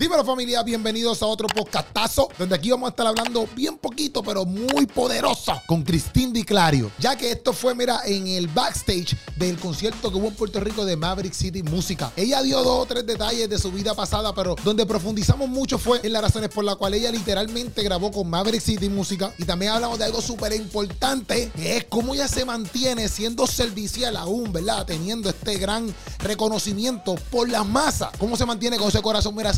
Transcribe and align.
Dímelo 0.00 0.24
familia, 0.24 0.62
bienvenidos 0.62 1.22
a 1.22 1.26
otro 1.26 1.46
podcastazo, 1.46 2.30
donde 2.38 2.54
aquí 2.54 2.70
vamos 2.70 2.86
a 2.86 2.90
estar 2.92 3.06
hablando 3.06 3.46
bien 3.54 3.76
poquito, 3.76 4.22
pero 4.22 4.46
muy 4.46 4.86
poderoso 4.86 5.60
con 5.66 5.82
Cristín 5.82 6.32
Di 6.32 6.42
Clario, 6.42 6.90
ya 6.98 7.16
que 7.16 7.30
esto 7.30 7.52
fue, 7.52 7.74
mira, 7.74 8.00
en 8.06 8.26
el 8.26 8.48
backstage 8.48 9.14
del 9.36 9.58
concierto 9.58 10.10
que 10.10 10.16
hubo 10.16 10.28
en 10.28 10.34
Puerto 10.36 10.58
Rico 10.58 10.86
de 10.86 10.96
Maverick 10.96 11.34
City 11.34 11.62
Música. 11.62 12.14
Ella 12.16 12.42
dio 12.42 12.62
dos 12.62 12.84
o 12.84 12.86
tres 12.86 13.04
detalles 13.04 13.50
de 13.50 13.58
su 13.58 13.70
vida 13.72 13.94
pasada, 13.94 14.34
pero 14.34 14.56
donde 14.64 14.86
profundizamos 14.86 15.50
mucho 15.50 15.76
fue 15.76 16.00
en 16.02 16.14
las 16.14 16.22
razones 16.22 16.48
por 16.48 16.64
las 16.64 16.76
cuales 16.76 17.00
ella 17.00 17.12
literalmente 17.12 17.82
grabó 17.82 18.10
con 18.10 18.30
Maverick 18.30 18.62
City 18.62 18.88
Música 18.88 19.34
y 19.36 19.44
también 19.44 19.72
hablamos 19.72 19.98
de 19.98 20.06
algo 20.06 20.22
súper 20.22 20.54
importante, 20.54 21.52
que 21.54 21.76
es 21.76 21.84
cómo 21.84 22.14
ella 22.14 22.26
se 22.26 22.46
mantiene 22.46 23.06
siendo 23.10 23.46
servicial 23.46 24.16
aún, 24.16 24.50
¿verdad? 24.50 24.86
Teniendo 24.86 25.28
este 25.28 25.58
gran 25.58 25.94
reconocimiento 26.20 27.16
por 27.30 27.50
la 27.50 27.64
masa. 27.64 28.10
¿Cómo 28.18 28.38
se 28.38 28.46
mantiene 28.46 28.78
con 28.78 28.88
ese 28.88 29.02
corazón, 29.02 29.34
mira, 29.34 29.52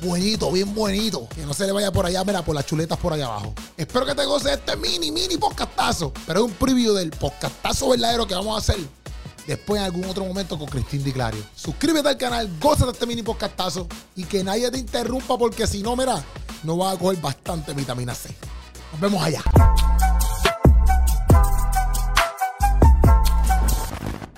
buenito, 0.00 0.50
bien 0.50 0.74
buenito? 0.74 1.28
Que 1.28 1.44
no 1.44 1.54
se 1.54 1.66
le 1.66 1.72
vaya 1.72 1.92
por 1.92 2.06
allá, 2.06 2.24
mira, 2.24 2.42
por 2.42 2.54
las 2.54 2.66
chuletas 2.66 2.98
por 2.98 3.12
allá 3.12 3.26
abajo. 3.26 3.54
Espero 3.76 4.06
que 4.06 4.14
te 4.14 4.24
goces 4.24 4.52
este 4.52 4.76
mini, 4.76 5.10
mini 5.10 5.36
podcastazo. 5.36 6.12
Pero 6.26 6.40
es 6.40 6.46
un 6.46 6.52
preview 6.52 6.94
del 6.94 7.10
podcastazo 7.10 7.90
verdadero 7.90 8.26
que 8.26 8.34
vamos 8.34 8.56
a 8.56 8.58
hacer 8.58 8.78
después 9.46 9.80
en 9.80 9.86
algún 9.86 10.04
otro 10.04 10.24
momento 10.24 10.58
con 10.58 10.68
Cristín 10.68 11.02
Di 11.04 11.12
Clario. 11.12 11.42
Suscríbete 11.54 12.08
al 12.08 12.16
canal, 12.16 12.50
goza 12.60 12.86
de 12.86 12.92
este 12.92 13.06
mini 13.06 13.22
podcastazo 13.22 13.86
y 14.16 14.24
que 14.24 14.42
nadie 14.42 14.70
te 14.70 14.78
interrumpa 14.78 15.36
porque 15.36 15.66
si 15.66 15.82
no, 15.82 15.96
mira, 15.96 16.22
no 16.62 16.76
vas 16.76 16.94
a 16.94 16.98
coger 16.98 17.20
bastante 17.20 17.74
vitamina 17.74 18.14
C. 18.14 18.34
Nos 18.92 19.00
vemos 19.00 19.22
allá. 19.22 19.42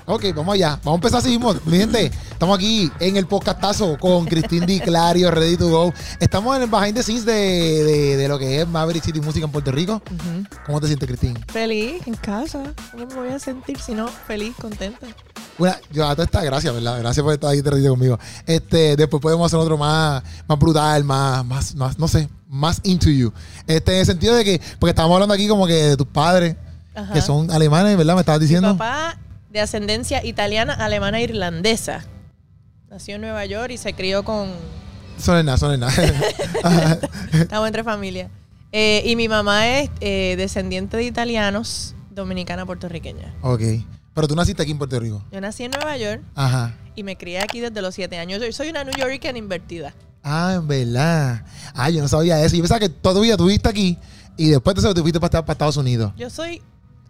Ok, 0.06 0.24
vamos 0.34 0.54
allá. 0.54 0.78
Vamos 0.84 0.92
a 0.92 0.94
empezar 0.96 1.18
así 1.20 1.30
mismo. 1.30 1.54
Mi 1.64 1.78
gente, 1.78 2.10
estamos 2.34 2.58
aquí 2.58 2.90
en 3.00 3.16
el 3.16 3.26
podcastazo 3.26 3.96
con 3.98 4.26
Cristín 4.26 4.66
Di 4.66 4.80
Clario, 4.80 5.30
Ready 5.30 5.56
to 5.56 5.68
Go. 5.68 5.94
Estamos 6.20 6.56
en 6.56 6.62
el 6.62 6.68
behind 6.68 6.94
the 6.94 7.02
scenes 7.02 7.24
de, 7.24 7.32
de, 7.32 8.16
de 8.16 8.28
lo 8.28 8.38
que 8.38 8.60
es 8.60 8.68
Maverick 8.68 9.02
City 9.04 9.20
Música 9.20 9.46
en 9.46 9.52
Puerto 9.52 9.70
Rico. 9.72 10.02
¿Cómo 10.66 10.80
te 10.80 10.88
sientes, 10.88 11.06
Cristín? 11.08 11.38
Feliz 11.48 12.06
en 12.06 12.14
casa. 12.14 12.62
¿Cómo 12.90 13.06
me 13.06 13.14
voy 13.14 13.28
a 13.28 13.38
sentir 13.38 13.78
si 13.80 13.94
no 13.94 14.08
feliz, 14.08 14.54
contenta? 14.60 15.06
Bueno, 15.56 15.76
yo 15.92 16.06
a 16.08 16.12
esta 16.14 16.42
gracias, 16.42 16.74
¿verdad? 16.74 16.98
Gracias 16.98 17.22
por 17.22 17.32
estar 17.32 17.50
ahí 17.50 17.62
ready 17.62 17.86
conmigo. 17.86 18.18
Este, 18.46 18.96
después 18.96 19.20
podemos 19.22 19.46
hacer 19.46 19.58
otro 19.60 19.78
más, 19.78 20.22
más 20.48 20.58
brutal, 20.58 21.04
más, 21.04 21.44
más, 21.46 21.74
más, 21.76 21.98
no 21.98 22.08
sé, 22.08 22.28
más 22.48 22.80
into 22.82 23.08
you. 23.08 23.32
Este, 23.66 23.92
en 23.94 24.00
el 24.00 24.06
sentido 24.06 24.34
de 24.34 24.44
que, 24.44 24.60
porque 24.80 24.90
estábamos 24.90 25.14
hablando 25.14 25.34
aquí 25.34 25.46
como 25.46 25.66
que 25.66 25.74
de 25.74 25.96
tus 25.96 26.08
padres, 26.08 26.56
Ajá. 26.94 27.12
que 27.12 27.22
son 27.22 27.50
alemanes, 27.52 27.96
¿verdad? 27.96 28.14
Me 28.14 28.20
estabas 28.20 28.40
Mi 28.40 28.46
diciendo. 28.46 28.72
papá 28.76 29.16
de 29.50 29.60
ascendencia 29.60 30.24
italiana, 30.24 30.72
alemana 30.74 31.20
e 31.20 31.22
irlandesa. 31.22 32.04
Nació 32.94 33.16
en 33.16 33.22
Nueva 33.22 33.44
York 33.44 33.72
y 33.72 33.76
se 33.76 33.92
crió 33.92 34.22
con... 34.22 34.50
Son 35.18 35.36
en 35.36 35.46
nada, 35.46 35.58
son 35.58 35.74
en 35.74 35.80
nada. 35.80 35.92
Ajá. 36.62 36.98
Estamos 37.32 37.66
entre 37.66 37.82
familia. 37.82 38.30
Eh, 38.70 39.02
y 39.04 39.16
mi 39.16 39.26
mamá 39.28 39.66
es 39.66 39.90
eh, 39.98 40.36
descendiente 40.38 40.96
de 40.96 41.02
italianos, 41.02 41.96
dominicana 42.12 42.64
puertorriqueña. 42.64 43.34
ok. 43.42 43.60
Pero 44.14 44.28
tú 44.28 44.36
naciste 44.36 44.62
aquí 44.62 44.70
en 44.70 44.78
Puerto 44.78 45.00
Rico. 45.00 45.24
Yo 45.32 45.40
nací 45.40 45.64
en 45.64 45.72
Nueva 45.72 45.96
York 45.96 46.22
Ajá. 46.36 46.76
y 46.94 47.02
me 47.02 47.16
crié 47.16 47.40
aquí 47.40 47.58
desde 47.58 47.82
los 47.82 47.96
siete 47.96 48.16
años. 48.16 48.40
Yo 48.40 48.52
soy 48.52 48.68
una 48.68 48.84
New 48.84 48.94
Yorker 48.96 49.36
invertida. 49.36 49.92
Ah, 50.22 50.52
en 50.54 50.68
verdad. 50.68 51.44
Ah, 51.74 51.90
yo 51.90 52.00
no 52.00 52.06
sabía 52.06 52.40
eso. 52.44 52.54
Yo 52.54 52.62
pensaba 52.62 52.78
que 52.78 52.90
toda 52.90 53.16
tu 53.16 53.22
vida 53.22 53.36
tuviste 53.36 53.68
aquí 53.68 53.98
y 54.36 54.50
después 54.50 54.76
te, 54.76 54.94
te 54.94 55.00
fuiste 55.00 55.18
para, 55.18 55.44
para 55.44 55.52
Estados 55.52 55.76
Unidos. 55.78 56.12
Yo 56.16 56.30
soy, 56.30 56.62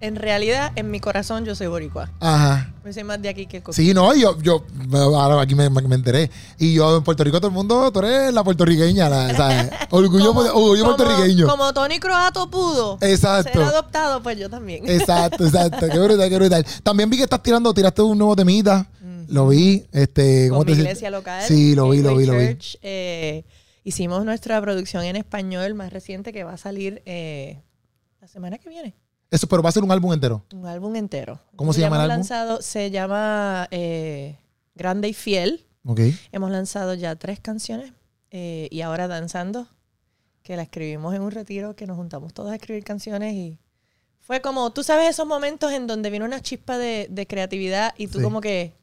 en 0.04 0.16
realidad, 0.16 0.72
en 0.76 0.90
mi 0.90 1.00
corazón, 1.00 1.44
yo 1.44 1.54
soy 1.54 1.66
boricua. 1.66 2.10
Ajá. 2.20 2.72
Yo 2.84 2.92
soy 2.92 3.04
más 3.04 3.20
de 3.22 3.28
aquí 3.28 3.46
que 3.46 3.58
el 3.58 3.62
Sí, 3.70 3.94
no, 3.94 4.14
yo, 4.14 4.38
yo, 4.42 4.64
ahora 4.92 5.40
aquí 5.42 5.54
me, 5.54 5.70
me 5.70 5.94
enteré. 5.94 6.30
Y 6.58 6.74
yo 6.74 6.98
en 6.98 7.02
Puerto 7.04 7.24
Rico, 7.24 7.38
todo 7.38 7.48
el 7.48 7.54
mundo, 7.54 7.90
tú 7.90 8.00
eres 8.00 8.32
la 8.32 8.44
puertorriqueña, 8.44 9.08
la, 9.08 9.34
¿sabes? 9.34 9.70
Orgullo, 9.90 10.26
Como- 10.28 10.40
orgullo 10.40 10.84
como- 10.84 10.96
puertorriqueño. 10.96 11.46
Como 11.48 11.72
Tony 11.72 11.98
Croato 11.98 12.50
pudo 12.50 12.98
Exacto. 13.00 13.52
ser 13.52 13.62
adoptado, 13.62 14.22
pues 14.22 14.38
yo 14.38 14.50
también. 14.50 14.88
Exacto, 14.88 15.44
exacto. 15.46 15.88
Qué 15.90 15.98
brutal, 15.98 16.28
qué 16.28 16.36
brutal. 16.36 16.66
También 16.82 17.08
vi 17.08 17.16
que 17.16 17.22
estás 17.24 17.42
tirando, 17.42 17.72
tiraste 17.72 18.02
un 18.02 18.18
nuevo 18.18 18.36
temita. 18.36 18.86
Lo 19.28 19.48
vi. 19.48 19.86
Este, 19.90 20.48
¿cómo 20.50 20.60
con 20.60 20.66
te 20.66 20.72
mi 20.74 20.78
iglesia 20.80 21.10
local. 21.10 21.42
Sí, 21.48 21.74
lo 21.74 21.88
vi, 21.88 22.02
lo 22.02 22.14
vi, 22.14 22.26
lo 22.26 22.36
vi. 22.36 22.46
Church, 22.48 22.76
eh, 22.82 23.44
hicimos 23.82 24.22
nuestra 24.26 24.60
producción 24.60 25.02
en 25.04 25.16
español 25.16 25.72
más 25.74 25.90
reciente 25.94 26.30
que 26.32 26.44
va 26.44 26.52
a 26.52 26.56
salir 26.58 27.00
eh, 27.06 27.62
la 28.20 28.28
semana 28.28 28.58
que 28.58 28.68
viene. 28.68 28.94
Eso, 29.34 29.48
pero 29.48 29.62
va 29.64 29.68
a 29.68 29.72
ser 29.72 29.82
un 29.82 29.90
álbum 29.90 30.12
entero. 30.12 30.44
Un 30.54 30.64
álbum 30.64 30.94
entero. 30.94 31.40
¿Cómo 31.56 31.72
se 31.72 31.80
llama 31.80 31.96
el 31.96 32.02
álbum? 32.02 32.16
Lanzado, 32.18 32.62
se 32.62 32.92
llama 32.92 33.66
eh, 33.72 34.38
Grande 34.76 35.08
y 35.08 35.12
Fiel. 35.12 35.66
Ok. 35.84 36.00
Hemos 36.30 36.52
lanzado 36.52 36.94
ya 36.94 37.16
tres 37.16 37.40
canciones 37.40 37.92
eh, 38.30 38.68
y 38.70 38.80
ahora 38.82 39.08
Danzando, 39.08 39.66
que 40.44 40.54
la 40.54 40.62
escribimos 40.62 41.16
en 41.16 41.22
un 41.22 41.32
retiro, 41.32 41.74
que 41.74 41.84
nos 41.84 41.96
juntamos 41.96 42.32
todos 42.32 42.52
a 42.52 42.54
escribir 42.54 42.84
canciones 42.84 43.34
y 43.34 43.58
fue 44.20 44.40
como, 44.40 44.72
tú 44.72 44.84
sabes 44.84 45.10
esos 45.10 45.26
momentos 45.26 45.72
en 45.72 45.88
donde 45.88 46.10
viene 46.10 46.24
una 46.24 46.40
chispa 46.40 46.78
de, 46.78 47.08
de 47.10 47.26
creatividad 47.26 47.92
y 47.98 48.06
tú 48.06 48.18
Sí. 48.18 48.24
como 48.24 48.40
que, 48.40 48.74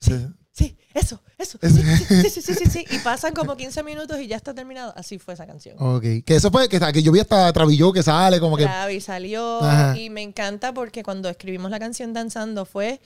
Sí. 0.00 0.14
Sí, 0.54 0.76
eso, 0.94 1.20
eso, 1.36 1.58
Es- 1.60 1.74
sí, 1.74 1.82
sí, 1.82 2.30
sí, 2.30 2.40
sí, 2.42 2.54
sí, 2.54 2.66
sí, 2.70 2.84
y 2.90 2.98
pasan 3.00 3.34
como 3.34 3.56
15 3.56 3.82
minutos 3.82 4.18
y 4.20 4.26
ya 4.28 4.36
está 4.36 4.54
terminado. 4.54 4.94
Así 4.96 5.18
fue 5.18 5.34
esa 5.34 5.46
canción. 5.46 5.76
Ok. 5.78 6.02
Que 6.24 6.36
eso 6.36 6.50
fue, 6.50 6.68
que, 6.68 6.78
que 6.80 7.02
yo 7.02 7.12
vi 7.12 7.20
hasta 7.20 7.52
Travilló 7.52 7.92
que 7.92 8.02
sale, 8.02 8.40
como 8.40 8.56
que. 8.56 8.66
Y 8.92 9.00
salió 9.00 9.62
Ajá. 9.62 9.98
y 9.98 10.08
me 10.08 10.22
encanta 10.22 10.72
porque 10.72 11.02
cuando 11.02 11.28
escribimos 11.28 11.70
la 11.70 11.78
canción 11.78 12.12
Danzando 12.12 12.64
fue, 12.64 13.00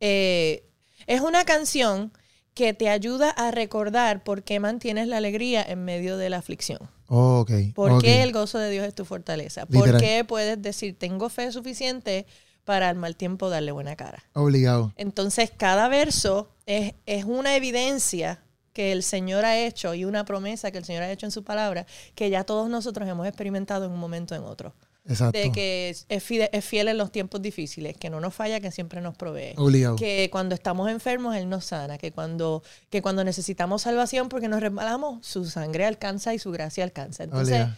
eh, 0.00 0.64
es 1.06 1.20
una 1.20 1.44
canción 1.44 2.10
que 2.54 2.72
te 2.72 2.88
ayuda 2.88 3.28
a 3.30 3.50
recordar 3.50 4.24
por 4.24 4.42
qué 4.42 4.58
mantienes 4.60 5.08
la 5.08 5.18
alegría 5.18 5.62
en 5.62 5.84
medio 5.84 6.16
de 6.16 6.30
la 6.30 6.38
aflicción. 6.38 6.78
Ok. 7.08 7.50
¿Por 7.74 7.92
ok. 7.92 8.00
qué 8.02 8.22
el 8.22 8.32
gozo 8.32 8.58
de 8.58 8.70
Dios 8.70 8.86
es 8.86 8.94
tu 8.94 9.04
fortaleza? 9.04 9.66
¿Por 9.66 9.86
Literal. 9.86 10.00
qué 10.00 10.24
puedes 10.24 10.60
decir, 10.62 10.98
tengo 10.98 11.28
fe 11.28 11.52
suficiente 11.52 12.26
para 12.66 12.90
al 12.90 12.96
mal 12.96 13.16
tiempo 13.16 13.48
darle 13.48 13.72
buena 13.72 13.96
cara? 13.96 14.22
Obligado. 14.34 14.92
Entonces, 14.98 15.50
cada 15.56 15.88
verso 15.88 16.50
es, 16.66 16.92
es 17.06 17.24
una 17.24 17.56
evidencia 17.56 18.42
que 18.74 18.92
el 18.92 19.02
Señor 19.02 19.46
ha 19.46 19.56
hecho 19.58 19.94
y 19.94 20.04
una 20.04 20.26
promesa 20.26 20.70
que 20.70 20.76
el 20.76 20.84
Señor 20.84 21.02
ha 21.04 21.10
hecho 21.10 21.24
en 21.24 21.32
su 21.32 21.42
palabra, 21.44 21.86
que 22.14 22.28
ya 22.28 22.44
todos 22.44 22.68
nosotros 22.68 23.08
hemos 23.08 23.26
experimentado 23.26 23.86
en 23.86 23.92
un 23.92 23.98
momento 23.98 24.34
o 24.34 24.36
en 24.36 24.44
otro. 24.44 24.74
Exacto. 25.08 25.38
De 25.38 25.52
que 25.52 25.90
es, 26.08 26.22
fide- 26.28 26.50
es 26.52 26.64
fiel 26.64 26.88
en 26.88 26.98
los 26.98 27.12
tiempos 27.12 27.40
difíciles, 27.40 27.96
que 27.96 28.10
no 28.10 28.20
nos 28.20 28.34
falla, 28.34 28.58
que 28.58 28.72
siempre 28.72 29.00
nos 29.00 29.16
provee. 29.16 29.54
Obligado. 29.56 29.94
Que 29.94 30.28
cuando 30.32 30.54
estamos 30.56 30.90
enfermos, 30.90 31.36
Él 31.36 31.48
nos 31.48 31.64
sana. 31.66 31.96
Que 31.96 32.10
cuando, 32.10 32.64
que 32.90 33.00
cuando 33.02 33.22
necesitamos 33.22 33.82
salvación 33.82 34.28
porque 34.28 34.48
nos 34.48 34.60
resbalamos, 34.60 35.24
su 35.24 35.44
sangre 35.44 35.86
alcanza 35.86 36.34
y 36.34 36.40
su 36.40 36.50
gracia 36.50 36.82
alcanza. 36.82 37.22
Entonces, 37.22 37.54
Obligado. 37.54 37.76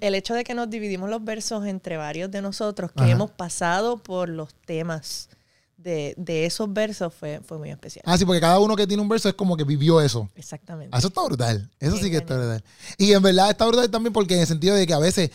El 0.00 0.14
hecho 0.14 0.34
de 0.34 0.44
que 0.44 0.54
nos 0.54 0.70
dividimos 0.70 1.10
los 1.10 1.24
versos 1.24 1.66
entre 1.66 1.96
varios 1.96 2.30
de 2.30 2.42
nosotros 2.42 2.92
que 2.92 3.02
Ajá. 3.02 3.12
hemos 3.12 3.30
pasado 3.30 3.98
por 3.98 4.28
los 4.28 4.54
temas 4.54 5.28
de, 5.76 6.14
de 6.16 6.46
esos 6.46 6.72
versos 6.72 7.12
fue, 7.12 7.40
fue 7.44 7.58
muy 7.58 7.70
especial. 7.70 8.04
Ah, 8.06 8.16
sí, 8.16 8.24
porque 8.24 8.40
cada 8.40 8.60
uno 8.60 8.76
que 8.76 8.86
tiene 8.86 9.02
un 9.02 9.08
verso 9.08 9.28
es 9.28 9.34
como 9.34 9.56
que 9.56 9.64
vivió 9.64 10.00
eso. 10.00 10.28
Exactamente. 10.36 10.96
Eso 10.96 11.08
está 11.08 11.22
brutal. 11.24 11.68
Eso 11.80 11.96
sí 11.96 12.10
que 12.10 12.18
está 12.18 12.36
brutal. 12.36 12.64
Y 12.98 13.12
en 13.12 13.22
verdad 13.22 13.50
está 13.50 13.66
brutal 13.66 13.90
también 13.90 14.12
porque 14.12 14.34
en 14.34 14.40
el 14.40 14.46
sentido 14.46 14.76
de 14.76 14.86
que 14.86 14.94
a 14.94 14.98
veces 14.98 15.30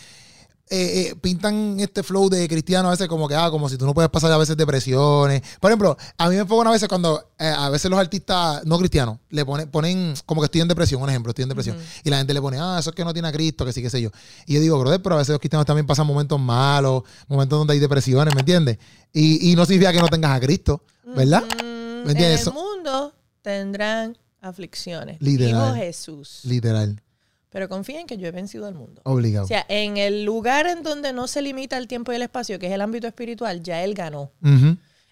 eh, 0.69 1.11
eh, 1.11 1.16
pintan 1.22 1.79
este 1.79 2.03
flow 2.03 2.29
de 2.29 2.45
cristiano 2.47 2.89
a 2.89 2.91
veces 2.91 3.07
como 3.07 3.28
que, 3.28 3.35
ah, 3.35 3.50
como 3.50 3.69
si 3.69 3.78
tú 3.78 3.85
no 3.85 3.94
puedes 3.94 4.11
pasar 4.11 4.31
a 4.33 4.38
veces 4.38 4.57
depresiones. 4.57 5.41
Por 5.61 5.72
ejemplo, 5.72 5.97
a 6.17 6.28
mí 6.28 6.35
me 6.35 6.41
enfocan 6.41 6.67
a 6.67 6.72
veces 6.72 6.89
cuando 6.89 7.31
eh, 7.39 7.53
a 7.55 7.69
veces 7.69 7.89
los 7.89 7.97
artistas 7.97 8.66
no 8.66 8.78
cristianos 8.78 9.19
le 9.29 9.45
ponen, 9.45 9.69
ponen 9.72 10.13
como 10.25 10.41
que 10.41 10.45
estoy 10.45 10.61
en 10.61 10.67
depresión, 10.67 11.01
un 11.01 11.09
ejemplo, 11.09 11.29
estoy 11.29 11.44
en 11.44 11.50
depresión. 11.50 11.78
Y 12.03 12.09
la 12.09 12.17
gente 12.17 12.33
le 12.33 12.41
pone, 12.41 12.57
ah, 12.59 12.78
eso 12.79 12.89
es 12.89 12.95
que 12.95 13.05
no 13.05 13.13
tiene 13.13 13.29
a 13.29 13.31
Cristo, 13.31 13.66
que 13.66 13.72
sí, 13.72 13.81
que 13.81 13.89
sé 13.89 14.01
yo. 14.01 14.09
Y 14.45 14.55
yo 14.55 14.59
digo, 14.59 14.78
brother, 14.78 15.01
pero 15.01 15.16
a 15.16 15.19
veces 15.19 15.29
los 15.29 15.39
cristianos 15.39 15.66
también 15.66 15.88
pasan 15.88 16.05
momentos 16.05 16.38
malos, 16.39 17.03
momentos 17.29 17.59
donde 17.59 17.73
hay 17.73 17.79
depresiones, 17.79 18.35
¿me 18.35 18.41
entiendes? 18.41 18.78
Y, 19.13 19.51
y 19.51 19.55
no 19.55 19.66
significa 19.66 19.94
que 19.94 19.99
no 19.99 20.09
tengas 20.09 20.35
a 20.35 20.39
Cristo, 20.41 20.84
¿verdad? 21.16 21.44
Mm, 21.44 22.05
¿Me 22.05 22.11
entiendes? 22.11 22.41
En 22.41 22.47
el 22.47 22.53
mundo 22.53 23.13
tendrán 23.41 24.17
aflicciones. 24.41 25.22
Literal. 25.22 25.73
Dijo 25.73 25.75
Jesús. 25.75 26.41
Literal, 26.44 27.02
Pero 27.49 27.70
confíen 27.70 28.08
que 28.08 28.17
yo 28.17 28.28
he 28.28 28.32
vencido 28.32 28.66
al 28.67 28.76
mundo. 28.76 29.02
obligado. 29.05 29.46
O 29.46 29.47
sea, 29.47 29.66
en 29.70 29.97
el 29.97 30.26
lugar 30.26 30.67
en 30.67 30.84
donde 30.84 31.14
no 31.14 31.28
se 31.28 31.41
limita 31.41 31.78
el 31.78 31.88
tiempo 31.88 32.11
y 32.11 32.16
el 32.16 32.22
espacio, 32.23 32.59
que 32.59 32.67
es 32.67 32.73
el 32.73 32.82
ámbito 32.82 33.08
espiritual, 33.08 33.64
ya 33.64 33.84
Él 33.84 33.94
ganó. 33.94 34.32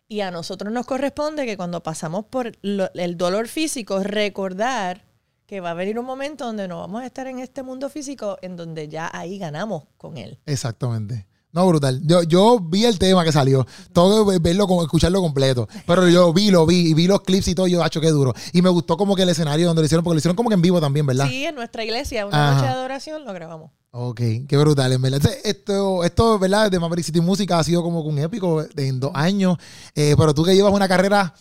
Y 0.07 0.19
a 0.21 0.29
nosotros 0.31 0.71
nos 0.71 0.85
corresponde 0.85 1.45
que 1.45 1.57
cuando 1.57 1.81
pasamos 1.81 2.25
por 2.25 2.51
lo- 2.61 2.91
el 2.93 3.17
dolor 3.17 3.47
físico, 3.47 4.03
recordar 4.03 5.03
que 5.47 5.61
va 5.61 5.71
a 5.71 5.73
venir 5.75 5.97
un 5.97 6.05
momento 6.05 6.45
donde 6.45 6.67
no 6.67 6.79
vamos 6.79 7.01
a 7.03 7.05
estar 7.05 7.25
en 7.27 7.39
este 7.39 7.63
mundo 7.63 7.89
físico, 7.89 8.37
en 8.41 8.55
donde 8.55 8.87
ya 8.87 9.09
ahí 9.13 9.37
ganamos 9.37 9.83
con 9.97 10.17
Él. 10.17 10.39
Exactamente. 10.45 11.25
No, 11.55 11.65
brutal. 11.65 12.01
Yo, 12.03 12.21
yo 12.23 12.59
vi 12.59 12.83
el 12.83 12.99
tema 12.99 13.23
que 13.23 13.31
salió. 13.31 13.65
Todo 13.93 14.25
verlo, 14.41 14.67
como 14.67 14.83
escucharlo 14.83 15.21
completo. 15.21 15.69
Pero 15.87 16.09
yo 16.09 16.33
vi, 16.33 16.51
lo 16.51 16.65
vi, 16.65 16.89
y 16.89 16.93
vi 16.93 17.07
los 17.07 17.21
clips 17.21 17.47
y 17.47 17.55
todo. 17.55 17.65
Yo, 17.67 17.81
hacho, 17.81 18.01
qué 18.01 18.09
duro. 18.09 18.33
Y 18.51 18.61
me 18.61 18.67
gustó 18.67 18.97
como 18.97 19.15
que 19.15 19.21
el 19.23 19.29
escenario 19.29 19.65
donde 19.67 19.81
lo 19.81 19.85
hicieron, 19.85 20.03
porque 20.03 20.15
lo 20.15 20.19
hicieron 20.19 20.35
como 20.35 20.49
que 20.49 20.55
en 20.55 20.61
vivo 20.61 20.81
también, 20.81 21.05
¿verdad? 21.05 21.29
Sí, 21.29 21.45
en 21.45 21.55
nuestra 21.55 21.85
iglesia, 21.85 22.25
una 22.25 22.49
Ajá. 22.49 22.55
noche 22.55 22.67
de 22.67 22.73
adoración, 22.73 23.23
lo 23.23 23.31
grabamos. 23.33 23.71
Ok, 23.91 24.19
qué 24.49 24.57
brutal, 24.57 24.91
en 24.91 25.01
verdad. 25.01 25.21
Entonces, 25.23 25.45
Esto, 25.45 26.03
esto, 26.03 26.37
¿verdad? 26.37 26.69
De 26.69 26.77
Maverick 26.77 27.05
City 27.05 27.21
Música 27.21 27.57
ha 27.57 27.63
sido 27.63 27.81
como 27.81 28.01
un 28.01 28.19
épico 28.19 28.65
en 28.75 28.99
dos 28.99 29.11
años. 29.13 29.57
Eh, 29.95 30.13
pero 30.17 30.33
tú 30.33 30.43
que 30.43 30.53
llevas 30.53 30.73
una 30.73 30.89
carrera 30.89 31.33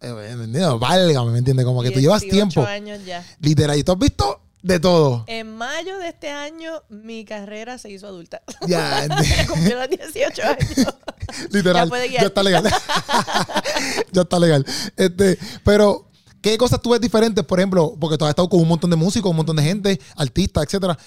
eh, 0.00 0.12
¿me 0.14 0.44
entiendes? 0.44 0.78
Válgame, 0.80 1.30
¿me 1.30 1.38
entiendes? 1.38 1.66
Como 1.66 1.82
que 1.82 1.90
tú 1.90 2.00
llevas 2.00 2.22
18 2.22 2.34
tiempo. 2.34 2.66
años 2.66 3.04
ya. 3.04 3.22
Literal, 3.40 3.76
y 3.78 3.84
tú 3.84 3.92
has 3.92 3.98
visto 3.98 4.40
de 4.62 4.80
todo. 4.80 5.24
En 5.28 5.56
mayo 5.56 5.98
de 5.98 6.08
este 6.08 6.30
año, 6.30 6.82
mi 6.88 7.24
carrera 7.24 7.78
se 7.78 7.90
hizo 7.90 8.06
adulta. 8.06 8.42
Ya, 8.66 9.06
Cumplió 9.48 9.78
los 9.78 9.88
18 9.90 10.42
años. 10.42 10.94
literal. 11.50 11.86
Ya 11.86 11.88
puede 11.88 12.04
Ya, 12.06 12.10
guiar. 12.10 12.24
está 12.26 12.42
legal. 12.42 12.64
ya 14.12 14.22
está 14.22 14.38
legal. 14.38 14.66
Este, 14.96 15.38
pero, 15.64 16.10
¿qué 16.40 16.56
cosas 16.58 16.80
tú 16.82 16.90
ves 16.90 17.00
diferentes? 17.00 17.44
Por 17.44 17.58
ejemplo, 17.60 17.94
porque 18.00 18.16
tú 18.18 18.24
has 18.24 18.30
estado 18.30 18.48
con 18.48 18.60
un 18.60 18.68
montón 18.68 18.90
de 18.90 18.96
músicos, 18.96 19.30
un 19.30 19.36
montón 19.36 19.56
de 19.56 19.62
gente, 19.62 20.00
artistas, 20.16 20.64
etcétera. 20.64 20.98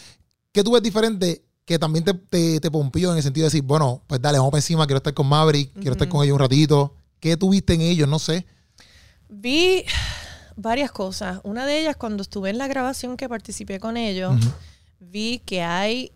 ¿Qué 0.52 0.64
tú 0.64 0.72
ves 0.72 0.84
diferente 0.84 1.44
que 1.66 1.78
también 1.80 2.04
te, 2.04 2.14
te, 2.14 2.60
te 2.60 2.72
pompió 2.72 3.12
en 3.12 3.18
el 3.18 3.24
sentido 3.24 3.46
de 3.46 3.48
decir, 3.48 3.62
bueno, 3.64 4.04
pues 4.08 4.22
dale, 4.22 4.38
vamos 4.38 4.52
para 4.52 4.60
encima, 4.60 4.86
quiero 4.86 4.98
estar 4.98 5.14
con 5.14 5.28
Maverick, 5.28 5.74
quiero 5.74 5.92
estar 5.94 6.10
con 6.10 6.24
ellos 6.24 6.34
un 6.34 6.40
ratito? 6.40 6.96
¿Qué 7.20 7.38
tuviste 7.38 7.74
en 7.74 7.82
ellos? 7.82 8.10
No 8.10 8.18
sé. 8.20 8.46
Vi 9.30 9.86
varias 10.56 10.92
cosas. 10.92 11.40
Una 11.44 11.66
de 11.66 11.80
ellas, 11.80 11.96
cuando 11.96 12.22
estuve 12.22 12.50
en 12.50 12.58
la 12.58 12.68
grabación 12.68 13.18
que 13.18 13.30
participé 13.30 13.80
con 13.80 13.98
ellos, 13.98 14.36
vi 15.00 15.40
que 15.46 15.62
hay 15.62 16.12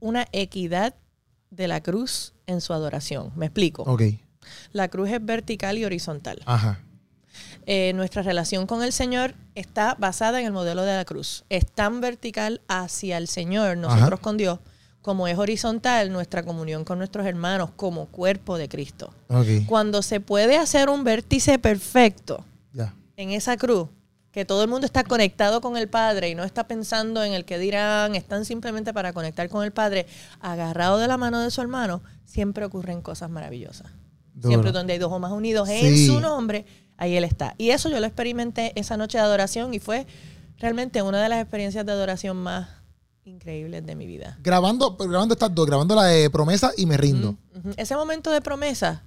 una 0.00 0.26
equidad 0.32 0.94
de 1.50 1.68
la 1.68 1.82
cruz 1.82 2.34
en 2.46 2.60
su 2.60 2.72
adoración. 2.72 3.32
Me 3.36 3.46
explico. 3.46 3.82
Ok. 3.82 4.02
La 4.72 4.88
cruz 4.88 5.10
es 5.10 5.24
vertical 5.24 5.78
y 5.78 5.84
horizontal. 5.84 6.42
Ajá. 6.46 6.80
Eh, 7.66 7.92
nuestra 7.94 8.22
relación 8.22 8.66
con 8.66 8.82
el 8.82 8.92
Señor 8.92 9.34
está 9.54 9.94
basada 9.98 10.40
en 10.40 10.46
el 10.46 10.52
modelo 10.52 10.82
de 10.84 10.96
la 10.96 11.04
cruz. 11.04 11.44
Es 11.50 11.66
tan 11.66 12.00
vertical 12.00 12.62
hacia 12.66 13.18
el 13.18 13.28
Señor, 13.28 13.76
nosotros 13.76 14.14
Ajá. 14.14 14.22
con 14.22 14.38
Dios, 14.38 14.58
como 15.02 15.28
es 15.28 15.36
horizontal 15.36 16.10
nuestra 16.10 16.42
comunión 16.42 16.84
con 16.84 16.98
nuestros 16.98 17.26
hermanos 17.26 17.70
como 17.76 18.06
cuerpo 18.06 18.56
de 18.56 18.68
Cristo. 18.68 19.12
Cuando 19.66 20.02
se 20.02 20.20
puede 20.20 20.56
hacer 20.56 20.88
un 20.88 21.04
vértice 21.04 21.58
perfecto. 21.58 22.44
En 23.18 23.30
esa 23.32 23.56
cruz, 23.56 23.88
que 24.30 24.44
todo 24.44 24.62
el 24.62 24.68
mundo 24.68 24.86
está 24.86 25.02
conectado 25.02 25.60
con 25.60 25.76
el 25.76 25.88
Padre 25.88 26.28
y 26.30 26.36
no 26.36 26.44
está 26.44 26.68
pensando 26.68 27.24
en 27.24 27.32
el 27.32 27.44
que 27.44 27.58
dirán, 27.58 28.14
están 28.14 28.44
simplemente 28.44 28.94
para 28.94 29.12
conectar 29.12 29.48
con 29.48 29.64
el 29.64 29.72
Padre, 29.72 30.06
agarrado 30.40 30.98
de 30.98 31.08
la 31.08 31.16
mano 31.16 31.40
de 31.40 31.50
su 31.50 31.60
hermano, 31.60 32.00
siempre 32.24 32.64
ocurren 32.64 33.02
cosas 33.02 33.28
maravillosas. 33.28 33.90
Duro. 34.34 34.50
Siempre 34.50 34.70
donde 34.70 34.92
hay 34.92 35.00
dos 35.00 35.12
o 35.12 35.18
más 35.18 35.32
unidos 35.32 35.68
Sí. 35.68 35.80
en 35.84 36.06
su 36.06 36.20
nombre, 36.20 36.64
ahí 36.96 37.16
Él 37.16 37.24
está. 37.24 37.56
Y 37.58 37.70
eso 37.70 37.88
yo 37.90 37.98
lo 37.98 38.06
experimenté 38.06 38.72
esa 38.76 38.96
noche 38.96 39.18
de 39.18 39.24
adoración 39.24 39.74
y 39.74 39.80
fue 39.80 40.06
realmente 40.58 41.02
una 41.02 41.20
de 41.20 41.28
las 41.28 41.40
experiencias 41.42 41.84
de 41.84 41.90
adoración 41.90 42.36
más 42.36 42.68
increíbles 43.28 43.84
de 43.86 43.94
mi 43.94 44.06
vida. 44.06 44.38
Grabando, 44.42 44.96
grabando 44.96 45.34
estas 45.34 45.54
dos, 45.54 45.66
grabando 45.66 45.94
la 45.94 46.04
de 46.04 46.30
promesa 46.30 46.72
y 46.76 46.86
me 46.86 46.96
rindo. 46.96 47.36
Ese 47.76 47.96
momento 47.96 48.30
de 48.30 48.40
promesa 48.40 49.02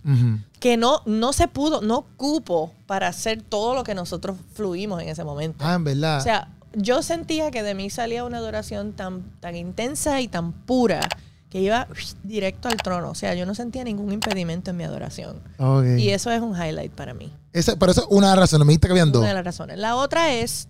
que 0.60 0.78
no, 0.78 1.02
no 1.06 1.34
se 1.34 1.48
pudo, 1.48 1.82
no 1.82 2.06
cupo 2.18 2.72
para 2.86 3.08
hacer 3.08 3.42
todo 3.42 3.74
lo 3.76 3.84
que 3.84 3.96
nosotros 3.96 4.38
fluimos 4.54 5.02
en 5.02 5.10
ese 5.10 5.24
momento. 5.24 5.64
Ah, 5.66 5.76
en 5.76 5.84
verdad. 5.84 6.20
O 6.20 6.22
sea, 6.22 6.50
yo 6.74 7.02
sentía 7.02 7.52
que 7.52 7.64
de 7.64 7.74
mí 7.76 7.90
salía 7.90 8.24
una 8.24 8.38
adoración 8.38 8.94
tan, 8.94 9.24
tan 9.40 9.56
intensa 9.56 10.22
y 10.22 10.28
tan 10.28 10.52
pura 10.54 11.02
que 11.50 11.60
iba 11.60 11.88
directo 12.24 12.70
al 12.70 12.78
trono. 12.78 13.10
O 13.10 13.16
sea, 13.16 13.34
yo 13.36 13.46
no 13.46 13.56
sentía 13.56 13.84
ningún 13.84 14.12
impedimento 14.14 14.72
en 14.72 14.78
mi 14.78 14.84
adoración. 14.86 15.42
Ok. 15.58 15.84
Y 15.98 16.10
eso 16.12 16.32
es 16.32 16.42
un 16.42 16.56
highlight 16.56 16.94
para 16.94 17.14
mí. 17.14 17.34
Ese- 17.52 17.76
pero 17.76 17.92
eso 17.92 18.02
es 18.02 18.08
una 18.10 18.34
razón. 18.36 18.62
Me 18.62 18.68
dijiste 18.68 18.88
que 18.88 18.92
habían 18.94 19.12
dos. 19.12 19.20
Una 19.20 19.30
de 19.30 19.36
las 19.36 19.44
razones. 19.46 19.78
La 19.78 19.96
otra 19.98 20.34
es 20.34 20.70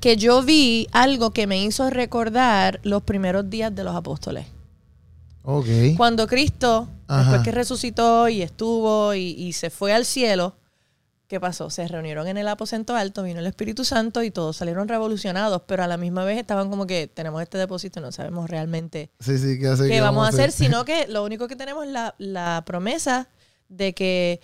que 0.00 0.16
yo 0.16 0.42
vi 0.42 0.88
algo 0.92 1.30
que 1.30 1.46
me 1.46 1.62
hizo 1.62 1.88
recordar 1.90 2.80
los 2.82 3.02
primeros 3.02 3.48
días 3.50 3.74
de 3.74 3.84
los 3.84 3.94
apóstoles. 3.94 4.46
Ok. 5.44 5.66
Cuando 5.96 6.26
Cristo, 6.26 6.88
Ajá. 7.08 7.22
después 7.22 7.42
que 7.42 7.50
resucitó 7.52 8.28
y 8.28 8.42
estuvo 8.42 9.14
y, 9.14 9.30
y 9.32 9.52
se 9.52 9.70
fue 9.70 9.92
al 9.92 10.04
cielo, 10.04 10.54
¿qué 11.32 11.40
pasó? 11.40 11.70
Se 11.70 11.88
reunieron 11.88 12.28
en 12.28 12.36
el 12.36 12.46
aposento 12.46 12.94
alto, 12.94 13.22
vino 13.22 13.40
el 13.40 13.46
Espíritu 13.46 13.84
Santo 13.84 14.22
y 14.22 14.30
todos 14.30 14.58
salieron 14.58 14.86
revolucionados, 14.86 15.62
pero 15.66 15.82
a 15.82 15.86
la 15.86 15.96
misma 15.96 16.24
vez 16.24 16.38
estaban 16.38 16.68
como 16.68 16.86
que 16.86 17.06
tenemos 17.06 17.40
este 17.40 17.56
depósito 17.56 18.00
y 18.00 18.02
no 18.02 18.12
sabemos 18.12 18.50
realmente 18.50 19.10
Sí, 19.18 19.38
sí, 19.38 19.58
¿qué, 19.58 19.68
hace, 19.68 19.88
qué 19.88 20.02
vamos 20.02 20.26
a 20.26 20.28
hacer, 20.28 20.52
sino 20.52 20.84
que 20.86 21.06
lo 21.08 21.24
único 21.24 21.48
que 21.48 21.56
tenemos 21.56 21.86
es 21.86 21.90
la, 21.90 22.14
la 22.18 22.62
promesa 22.66 23.28
de 23.70 23.94
que 23.94 24.40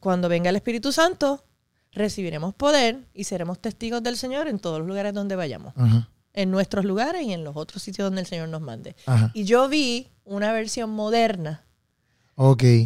cuando 0.00 0.28
venga 0.28 0.50
el 0.50 0.56
Espíritu 0.56 0.90
Santo 0.90 1.44
recibiremos 1.92 2.54
poder 2.54 3.06
y 3.14 3.24
seremos 3.24 3.58
testigos 3.58 4.02
del 4.02 4.16
Señor 4.16 4.48
en 4.48 4.58
todos 4.58 4.78
los 4.78 4.88
lugares 4.88 5.14
donde 5.14 5.36
vayamos, 5.36 5.74
Ajá. 5.76 6.08
en 6.32 6.50
nuestros 6.50 6.84
lugares 6.84 7.22
y 7.22 7.32
en 7.32 7.44
los 7.44 7.56
otros 7.56 7.82
sitios 7.82 8.06
donde 8.06 8.22
el 8.22 8.26
Señor 8.26 8.48
nos 8.48 8.60
mande. 8.60 8.96
Ajá. 9.06 9.30
Y 9.34 9.44
yo 9.44 9.68
vi 9.68 10.08
una 10.24 10.52
versión 10.52 10.90
moderna 10.90 11.64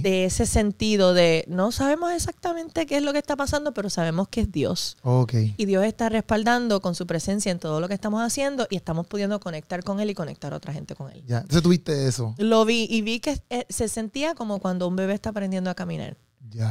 de 0.02 0.24
ese 0.24 0.44
sentido 0.44 1.14
de 1.14 1.44
no 1.48 1.70
sabemos 1.72 2.12
exactamente 2.12 2.84
qué 2.84 2.96
es 2.96 3.02
lo 3.02 3.12
que 3.12 3.18
está 3.18 3.36
pasando, 3.36 3.72
pero 3.72 3.88
sabemos 3.90 4.28
que 4.28 4.42
es 4.42 4.52
Dios. 4.52 4.96
Ok. 5.02 5.34
Y 5.56 5.64
Dios 5.66 5.84
está 5.84 6.08
respaldando 6.08 6.80
con 6.82 6.94
su 6.94 7.06
presencia 7.06 7.52
en 7.52 7.58
todo 7.58 7.80
lo 7.80 7.88
que 7.88 7.94
estamos 7.94 8.20
haciendo 8.22 8.66
y 8.70 8.76
estamos 8.76 9.06
pudiendo 9.06 9.38
conectar 9.40 9.84
con 9.84 10.00
Él 10.00 10.10
y 10.10 10.14
conectar 10.14 10.52
a 10.52 10.56
otra 10.56 10.72
gente 10.72 10.94
con 10.94 11.10
Él. 11.10 11.22
Ya. 11.26 11.38
Entonces 11.38 11.62
tuviste 11.62 12.06
eso. 12.08 12.34
Lo 12.38 12.64
vi 12.64 12.86
y 12.90 13.02
vi 13.02 13.20
que 13.20 13.40
eh, 13.50 13.66
se 13.68 13.88
sentía 13.88 14.34
como 14.34 14.58
cuando 14.58 14.88
un 14.88 14.96
bebé 14.96 15.14
está 15.14 15.30
aprendiendo 15.30 15.70
a 15.70 15.74
caminar. 15.74 16.16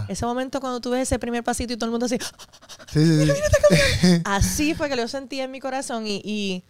Ese 0.07 0.25
momento 0.25 0.59
cuando 0.59 0.79
tú 0.79 0.89
ves 0.91 1.03
ese 1.03 1.19
primer 1.19 1.43
pasito 1.43 1.73
y 1.73 1.77
todo 1.77 1.85
el 1.85 1.91
mundo 1.91 2.05
así, 2.05 2.17
Sí, 2.93 3.05
sí, 3.05 3.31
sí. 4.01 4.21
así 4.25 4.73
fue 4.73 4.89
que 4.89 4.95
lo 4.95 5.07
sentí 5.07 5.39
en 5.39 5.51
mi 5.51 5.59
corazón 5.59 6.05
y, 6.07 6.21
y 6.23 6.63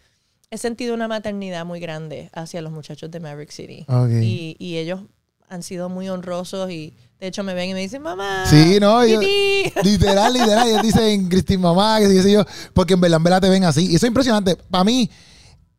he 0.52 0.58
sentido 0.58 0.94
una 0.94 1.08
maternidad 1.08 1.66
muy 1.66 1.80
grande 1.80 2.30
hacia 2.34 2.62
los 2.62 2.72
muchachos 2.72 3.12
de 3.12 3.20
Maverick 3.20 3.52
City. 3.52 3.86
Y, 4.22 4.56
y 4.60 4.78
ellos 4.78 5.02
han 5.50 5.64
sido 5.64 5.90
muy 5.90 6.10
honrosos 6.10 6.72
y 6.72 6.94
de 7.20 7.28
hecho 7.28 7.44
me 7.44 7.54
ven 7.54 7.70
y 7.70 7.74
me 7.74 7.80
dicen, 7.82 8.02
mamá. 8.02 8.46
Sí, 8.48 8.78
no, 8.80 9.02
ellos- 9.02 9.20
pipí". 9.20 9.72
literal, 9.84 10.34
literal. 10.34 10.68
Ellos 10.68 10.82
dicen 10.82 11.30
Cristín 11.30 11.62
Mamá, 11.62 12.00
que 12.00 12.22
sé 12.22 12.32
yo, 12.32 12.44
porque 12.74 12.94
en 12.96 13.02
verdad, 13.02 13.18
en 13.18 13.24
verdad 13.24 13.42
te 13.42 13.50
ven 13.50 13.64
así. 13.64 13.84
Y 13.86 13.96
eso 13.96 14.06
es 14.06 14.10
impresionante. 14.10 14.56
Para 14.56 14.84
mí, 14.84 15.10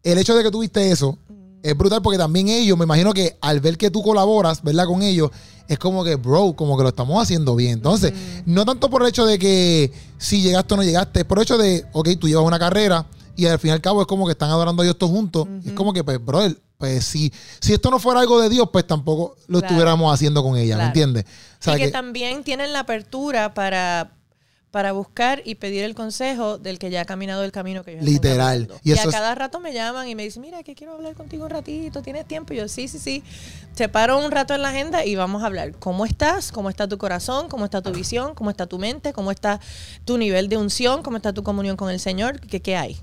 el 0.02 0.18
hecho 0.18 0.34
de 0.36 0.42
que 0.44 0.50
tuviste 0.50 0.90
eso 0.90 1.18
es 1.70 1.76
brutal 1.76 2.00
porque 2.02 2.18
también 2.18 2.48
ellos, 2.48 2.76
me 2.78 2.84
imagino 2.84 3.12
que 3.12 3.36
al 3.40 3.60
ver 3.60 3.76
que 3.76 3.90
tú 3.90 4.02
colaboras, 4.02 4.62
¿verdad? 4.62 4.86
Con 4.86 5.02
ellos, 5.02 5.30
es 5.68 5.78
como 5.78 6.04
que, 6.04 6.14
bro, 6.16 6.52
como 6.54 6.76
que 6.76 6.82
lo 6.84 6.88
estamos 6.90 7.20
haciendo 7.22 7.54
bien. 7.56 7.72
Entonces, 7.72 8.12
no 8.46 8.64
tanto 8.64 8.88
por 8.88 9.02
el 9.02 9.08
hecho 9.08 9.26
de 9.26 9.38
que 9.38 9.92
si 10.18 10.40
llegaste 10.42 10.74
o 10.74 10.76
no 10.76 10.82
llegaste, 10.84 11.20
es 11.20 11.24
por 11.26 11.38
el 11.38 11.42
hecho 11.42 11.58
de, 11.58 11.84
ok, 11.92 12.10
tú 12.18 12.28
llevas 12.28 12.44
una 12.46 12.58
carrera 12.58 13.06
y 13.36 13.46
al 13.46 13.58
fin 13.58 13.70
y 13.70 13.72
al 13.72 13.80
cabo 13.80 14.00
es 14.00 14.06
como 14.06 14.26
que 14.26 14.32
están 14.32 14.50
adorando 14.50 14.82
a 14.82 14.84
Dios 14.84 14.96
todos 14.96 15.12
juntos. 15.12 15.46
Es 15.64 15.72
como 15.72 15.92
que, 15.92 16.04
pues, 16.04 16.24
brother, 16.24 16.56
pues 16.78 17.04
si, 17.04 17.32
si 17.60 17.72
esto 17.72 17.90
no 17.90 17.98
fuera 17.98 18.20
algo 18.20 18.40
de 18.40 18.48
Dios, 18.48 18.68
pues 18.72 18.86
tampoco 18.86 19.34
lo 19.48 19.58
Claro. 19.60 19.66
estuviéramos 19.66 20.12
haciendo 20.14 20.42
con 20.42 20.56
ella, 20.56 20.74
¿me 20.76 20.82
Claro. 20.82 20.86
entiendes? 20.88 21.24
O 21.24 21.62
sea, 21.64 21.74
y 21.74 21.78
que, 21.78 21.84
que- 21.86 21.90
también 21.90 22.44
tienen 22.44 22.72
la 22.72 22.80
apertura 22.80 23.54
para, 23.54 24.12
para 24.76 24.92
buscar 24.92 25.40
y 25.46 25.54
pedir 25.54 25.84
el 25.84 25.94
consejo 25.94 26.58
del 26.58 26.78
que 26.78 26.90
ya 26.90 27.00
ha 27.00 27.04
caminado 27.06 27.42
el 27.44 27.50
camino 27.50 27.82
que 27.82 27.92
están 27.92 28.04
Literal. 28.04 28.68
Y 28.84 28.90
Y, 28.90 28.92
eso 28.92 29.04
a 29.04 29.04
es- 29.06 29.10
cada 29.10 29.34
rato 29.34 29.58
me 29.58 29.72
llaman 29.72 30.06
y 30.06 30.14
me 30.14 30.22
dicen, 30.22 30.42
mira, 30.42 30.62
que 30.62 30.74
quiero 30.74 30.92
hablar 30.92 31.14
contigo 31.14 31.44
un 31.44 31.50
ratito, 31.50 32.02
¿tienes 32.02 32.26
tiempo? 32.28 32.52
Y 32.52 32.58
yo, 32.58 32.68
sí, 32.68 32.86
sí, 32.86 32.98
sí. 32.98 33.22
Te 33.74 33.88
paro 33.88 34.22
un 34.22 34.30
rato 34.30 34.52
en 34.52 34.60
la 34.60 34.68
agenda 34.68 35.02
y 35.06 35.16
vamos 35.16 35.42
a 35.42 35.46
hablar. 35.46 35.72
¿Cómo 35.78 36.04
estás? 36.04 36.52
¿Cómo 36.52 36.68
está 36.68 36.86
tu 36.86 36.98
corazón? 36.98 37.48
¿Cómo 37.48 37.64
está 37.64 37.80
tu 37.80 37.90
visión? 37.90 38.34
¿Cómo 38.34 38.50
está 38.50 38.66
tu 38.66 38.78
mente? 38.78 39.14
¿Cómo 39.14 39.30
está 39.30 39.60
tu 40.04 40.18
nivel 40.18 40.50
de 40.50 40.58
unción? 40.58 41.02
¿Cómo 41.02 41.16
está 41.16 41.32
tu 41.32 41.42
comunión 41.42 41.78
con 41.78 41.88
el 41.88 41.98
Señor? 41.98 42.38
¿Qué, 42.40 42.60
qué 42.60 42.76
hay? 42.76 42.98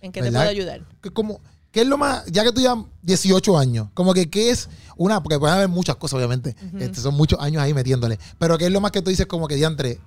¿En 0.00 0.12
qué 0.12 0.22
te 0.22 0.30
puedo 0.30 0.48
ayudar? 0.48 0.82
como 1.12 1.40
¿Qué 1.72 1.80
es 1.80 1.88
lo 1.88 1.98
más, 1.98 2.24
ya 2.26 2.44
que 2.44 2.52
tú 2.52 2.60
ya 2.60 2.76
18 3.02 3.58
años, 3.58 3.88
como 3.94 4.14
que 4.14 4.30
qué 4.30 4.50
es 4.50 4.68
una, 4.96 5.20
porque 5.24 5.40
pueden 5.40 5.56
haber 5.56 5.68
muchas 5.68 5.96
cosas, 5.96 6.18
obviamente, 6.18 6.54
este, 6.78 7.00
son 7.00 7.14
muchos 7.14 7.38
años 7.40 7.60
ahí 7.62 7.74
metiéndole, 7.74 8.18
pero 8.38 8.56
qué 8.56 8.66
es 8.66 8.70
lo 8.70 8.80
más 8.80 8.92
que 8.92 9.02
tú 9.02 9.10
dices 9.10 9.26
como 9.26 9.46
que 9.48 9.56
diantre, 9.56 9.98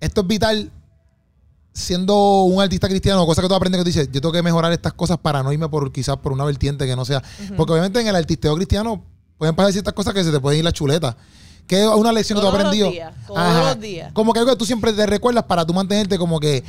esto 0.00 0.20
es 0.22 0.26
vital 0.26 0.70
siendo 1.72 2.42
un 2.42 2.60
artista 2.60 2.88
cristiano, 2.88 3.24
cosa 3.24 3.40
que 3.40 3.48
tú 3.48 3.54
aprendes 3.54 3.78
que 3.78 3.84
tú 3.84 3.88
dices, 3.88 4.08
yo 4.12 4.20
tengo 4.20 4.32
que 4.32 4.42
mejorar 4.42 4.72
estas 4.72 4.92
cosas 4.94 5.18
para 5.18 5.42
no 5.42 5.52
irme 5.52 5.68
por 5.68 5.92
quizás 5.92 6.16
por 6.16 6.32
una 6.32 6.44
vertiente 6.44 6.86
que 6.86 6.96
no 6.96 7.04
sea, 7.04 7.22
porque 7.56 7.72
obviamente 7.72 8.00
en 8.00 8.08
el 8.08 8.16
artisteo 8.16 8.56
cristiano 8.56 9.02
pueden 9.36 9.54
pasar 9.54 9.72
ciertas 9.72 9.94
cosas 9.94 10.12
que 10.14 10.24
se 10.24 10.32
te 10.32 10.40
pueden 10.40 10.58
ir 10.58 10.64
la 10.64 10.72
chuleta. 10.72 11.16
Que 11.68 11.82
es 11.82 11.86
una 11.86 12.12
lección 12.12 12.38
que 12.38 12.40
tú 12.40 12.46
has 12.48 12.52
Todos 12.52 12.64
los 12.64 12.66
aprendido. 12.66 12.90
días, 12.90 13.14
todos 13.26 13.66
los 13.66 13.80
días. 13.80 14.12
Como 14.14 14.32
que 14.32 14.38
algo 14.38 14.50
que 14.52 14.56
tú 14.56 14.64
siempre 14.64 14.90
te 14.94 15.06
recuerdas 15.06 15.44
para 15.44 15.66
tú 15.66 15.74
mantenerte 15.74 16.16
como 16.16 16.40
que 16.40 16.64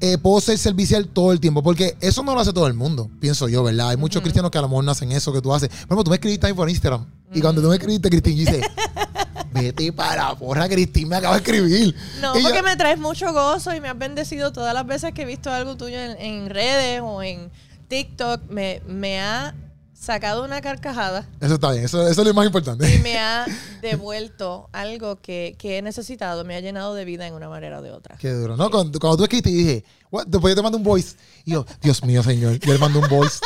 eh, 0.00 0.18
puedo 0.18 0.38
ser 0.42 0.58
servicial 0.58 1.08
todo 1.08 1.32
el 1.32 1.40
tiempo. 1.40 1.62
Porque 1.62 1.96
eso 1.98 2.22
no 2.22 2.34
lo 2.34 2.40
hace 2.40 2.52
todo 2.52 2.66
el 2.66 2.74
mundo, 2.74 3.08
pienso 3.20 3.48
yo, 3.48 3.64
¿verdad? 3.64 3.88
Hay 3.88 3.96
muchos 3.96 4.20
cristianos 4.20 4.50
que 4.50 4.58
a 4.58 4.60
lo 4.60 4.68
mejor 4.68 4.84
no 4.84 4.90
hacen 4.90 5.10
eso 5.12 5.32
que 5.32 5.40
tú 5.40 5.54
haces. 5.54 5.70
Por 5.70 5.78
ejemplo, 5.78 6.04
tú 6.04 6.10
me 6.10 6.16
escribiste 6.16 6.46
ahí 6.46 6.52
por 6.52 6.68
Instagram. 6.68 7.06
Y 7.32 7.40
cuando 7.40 7.62
tú 7.62 7.68
me 7.68 7.76
escribiste, 7.76 8.10
Cristín, 8.10 8.36
yo 8.36 8.42
hice, 8.42 8.60
vete 9.52 9.92
para 9.92 10.34
porra, 10.34 10.68
Cristín 10.68 11.08
me 11.08 11.16
acaba 11.16 11.34
de 11.34 11.40
escribir. 11.42 11.94
No, 12.20 12.36
Y 12.36 12.42
yo- 12.42 12.48
porque 12.48 12.62
me 12.62 12.76
traes 12.76 12.98
mucho 12.98 13.32
gozo 13.32 13.74
y 13.74 13.80
me 13.80 13.88
has 13.88 13.98
bendecido 13.98 14.52
todas 14.52 14.74
las 14.74 14.86
veces 14.86 15.12
que 15.12 15.22
he 15.22 15.26
visto 15.26 15.50
algo 15.50 15.76
tuyo 15.76 15.98
en, 15.98 16.20
en 16.20 16.50
redes 16.50 17.00
o 17.02 17.22
en 17.22 17.50
TikTok. 17.88 18.42
Me, 18.48 18.80
me 18.86 19.20
ha 19.20 19.54
sacado 19.94 20.44
una 20.44 20.60
carcajada 20.60 21.28
Eso 21.40 21.54
está 21.54 21.70
bien, 21.70 21.84
eso, 21.84 22.08
eso 22.08 22.22
es 22.22 22.26
lo 22.26 22.34
más 22.34 22.44
y 22.44 22.46
importante. 22.46 22.98
me 23.04 23.18
ha 23.20 23.46
devuelto 23.82 24.68
algo 24.72 25.20
que, 25.20 25.54
que 25.58 25.78
he 25.78 25.82
necesitado. 25.82 26.44
Me 26.44 26.56
ha 26.56 26.60
llenado 26.60 26.94
de 26.94 27.04
vida 27.04 27.26
en 27.26 27.34
una 27.34 27.48
manera 27.48 27.78
o 27.78 27.82
de 27.82 27.90
otra. 27.92 28.16
Qué 28.16 28.30
duro. 28.32 28.56
No, 28.56 28.70
cuando, 28.70 28.98
cuando 28.98 29.16
tú 29.18 29.22
escribiste, 29.24 29.50
y 29.50 29.54
dije, 29.54 29.84
"What?", 30.10 30.26
después 30.26 30.52
yo 30.52 30.56
te 30.56 30.62
mando 30.62 30.78
un 30.78 30.84
voice. 30.84 31.14
Y 31.44 31.52
yo, 31.52 31.64
Dios 31.80 32.02
mío, 32.04 32.22
señor. 32.22 32.58
Yo 32.58 32.72
le 32.72 32.78
mando 32.78 32.98
un 33.00 33.08
voice. 33.08 33.38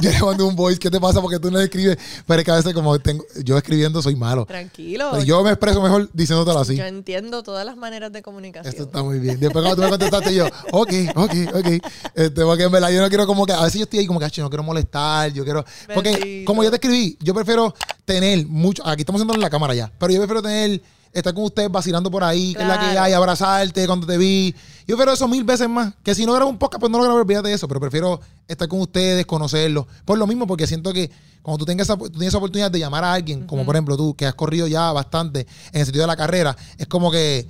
Yo 0.00 0.10
le 0.10 0.20
mando 0.20 0.46
un 0.46 0.56
voice, 0.56 0.78
¿qué 0.78 0.90
te 0.90 1.00
pasa? 1.00 1.20
Porque 1.20 1.38
tú 1.38 1.50
no 1.50 1.60
escribes. 1.60 1.96
Pero 2.26 2.40
es 2.40 2.44
que 2.44 2.50
a 2.50 2.56
veces 2.56 2.74
como 2.74 2.98
tengo, 2.98 3.24
yo 3.44 3.56
escribiendo 3.56 4.02
soy 4.02 4.16
malo. 4.16 4.44
Tranquilo. 4.44 5.10
Pero 5.12 5.24
yo 5.24 5.42
me 5.44 5.50
expreso 5.50 5.80
mejor 5.80 6.10
diciéndotelo 6.12 6.58
así. 6.58 6.76
Yo 6.76 6.84
entiendo 6.84 7.42
todas 7.42 7.64
las 7.64 7.76
maneras 7.76 8.12
de 8.12 8.22
comunicación. 8.22 8.70
Esto 8.72 8.84
está 8.84 9.02
muy 9.02 9.18
bien. 9.18 9.38
Después 9.38 9.62
cuando 9.64 9.76
tú 9.76 9.82
me 9.82 9.90
contestaste 9.90 10.34
yo, 10.34 10.46
ok, 10.72 10.92
ok, 11.14 11.32
ok. 11.54 11.66
Este, 12.14 12.42
porque 12.42 12.64
en 12.64 12.72
verdad 12.72 12.90
yo 12.90 13.00
no 13.00 13.08
quiero 13.08 13.26
como 13.26 13.46
que, 13.46 13.52
a 13.52 13.62
veces 13.62 13.78
yo 13.78 13.84
estoy 13.84 14.00
ahí 14.00 14.06
como 14.06 14.18
que, 14.18 14.26
"Acho, 14.26 14.42
no 14.42 14.50
quiero 14.50 14.62
molestar, 14.62 15.32
yo 15.32 15.44
quiero... 15.44 15.64
Porque 15.94 16.44
como 16.46 16.62
yo 16.64 16.70
te 16.70 16.76
escribí, 16.76 17.16
yo 17.20 17.34
prefiero 17.34 17.74
tener 18.04 18.46
mucho, 18.46 18.86
aquí 18.86 19.02
estamos 19.02 19.20
haciendo 19.20 19.34
en 19.34 19.40
la 19.40 19.50
cámara 19.50 19.74
ya, 19.74 19.92
pero 19.98 20.12
yo 20.12 20.18
prefiero 20.18 20.42
tener, 20.42 20.82
estar 21.14 21.32
con 21.32 21.44
ustedes 21.44 21.70
vacilando 21.70 22.10
por 22.10 22.24
ahí, 22.24 22.54
que 22.54 22.62
es 22.62 22.68
la 22.68 22.78
que 22.78 22.98
hay, 22.98 23.12
abrazarte 23.12 23.86
cuando 23.86 24.06
te 24.06 24.18
vi. 24.18 24.54
Yo 24.86 24.96
prefiero 24.96 25.12
eso 25.12 25.28
mil 25.28 25.44
veces 25.44 25.68
más. 25.68 25.94
Que 26.02 26.14
si 26.14 26.26
no 26.26 26.34
grabo 26.34 26.50
un 26.50 26.58
podcast, 26.58 26.80
pues 26.80 26.90
no 26.90 26.98
lo 26.98 27.04
grabo, 27.04 27.20
olvídate 27.20 27.48
de 27.48 27.54
eso, 27.54 27.68
pero 27.68 27.80
prefiero 27.80 28.20
estar 28.46 28.68
con 28.68 28.80
ustedes, 28.80 29.24
conocerlos. 29.24 29.86
Por 30.04 30.18
lo 30.18 30.26
mismo, 30.26 30.46
porque 30.46 30.66
siento 30.66 30.92
que 30.92 31.10
cuando 31.40 31.58
tú 31.58 31.64
tengas 31.64 31.86
esa, 31.86 31.96
tú 31.96 32.10
tienes 32.10 32.28
esa 32.28 32.38
oportunidad 32.38 32.70
de 32.70 32.80
llamar 32.80 33.04
a 33.04 33.12
alguien, 33.12 33.46
como 33.46 33.64
por 33.64 33.76
ejemplo 33.76 33.96
tú, 33.96 34.14
que 34.14 34.26
has 34.26 34.34
corrido 34.34 34.66
ya 34.66 34.92
bastante 34.92 35.46
en 35.72 35.80
el 35.80 35.86
sentido 35.86 36.02
de 36.02 36.08
la 36.08 36.16
carrera, 36.16 36.56
es 36.76 36.86
como 36.86 37.10
que 37.10 37.46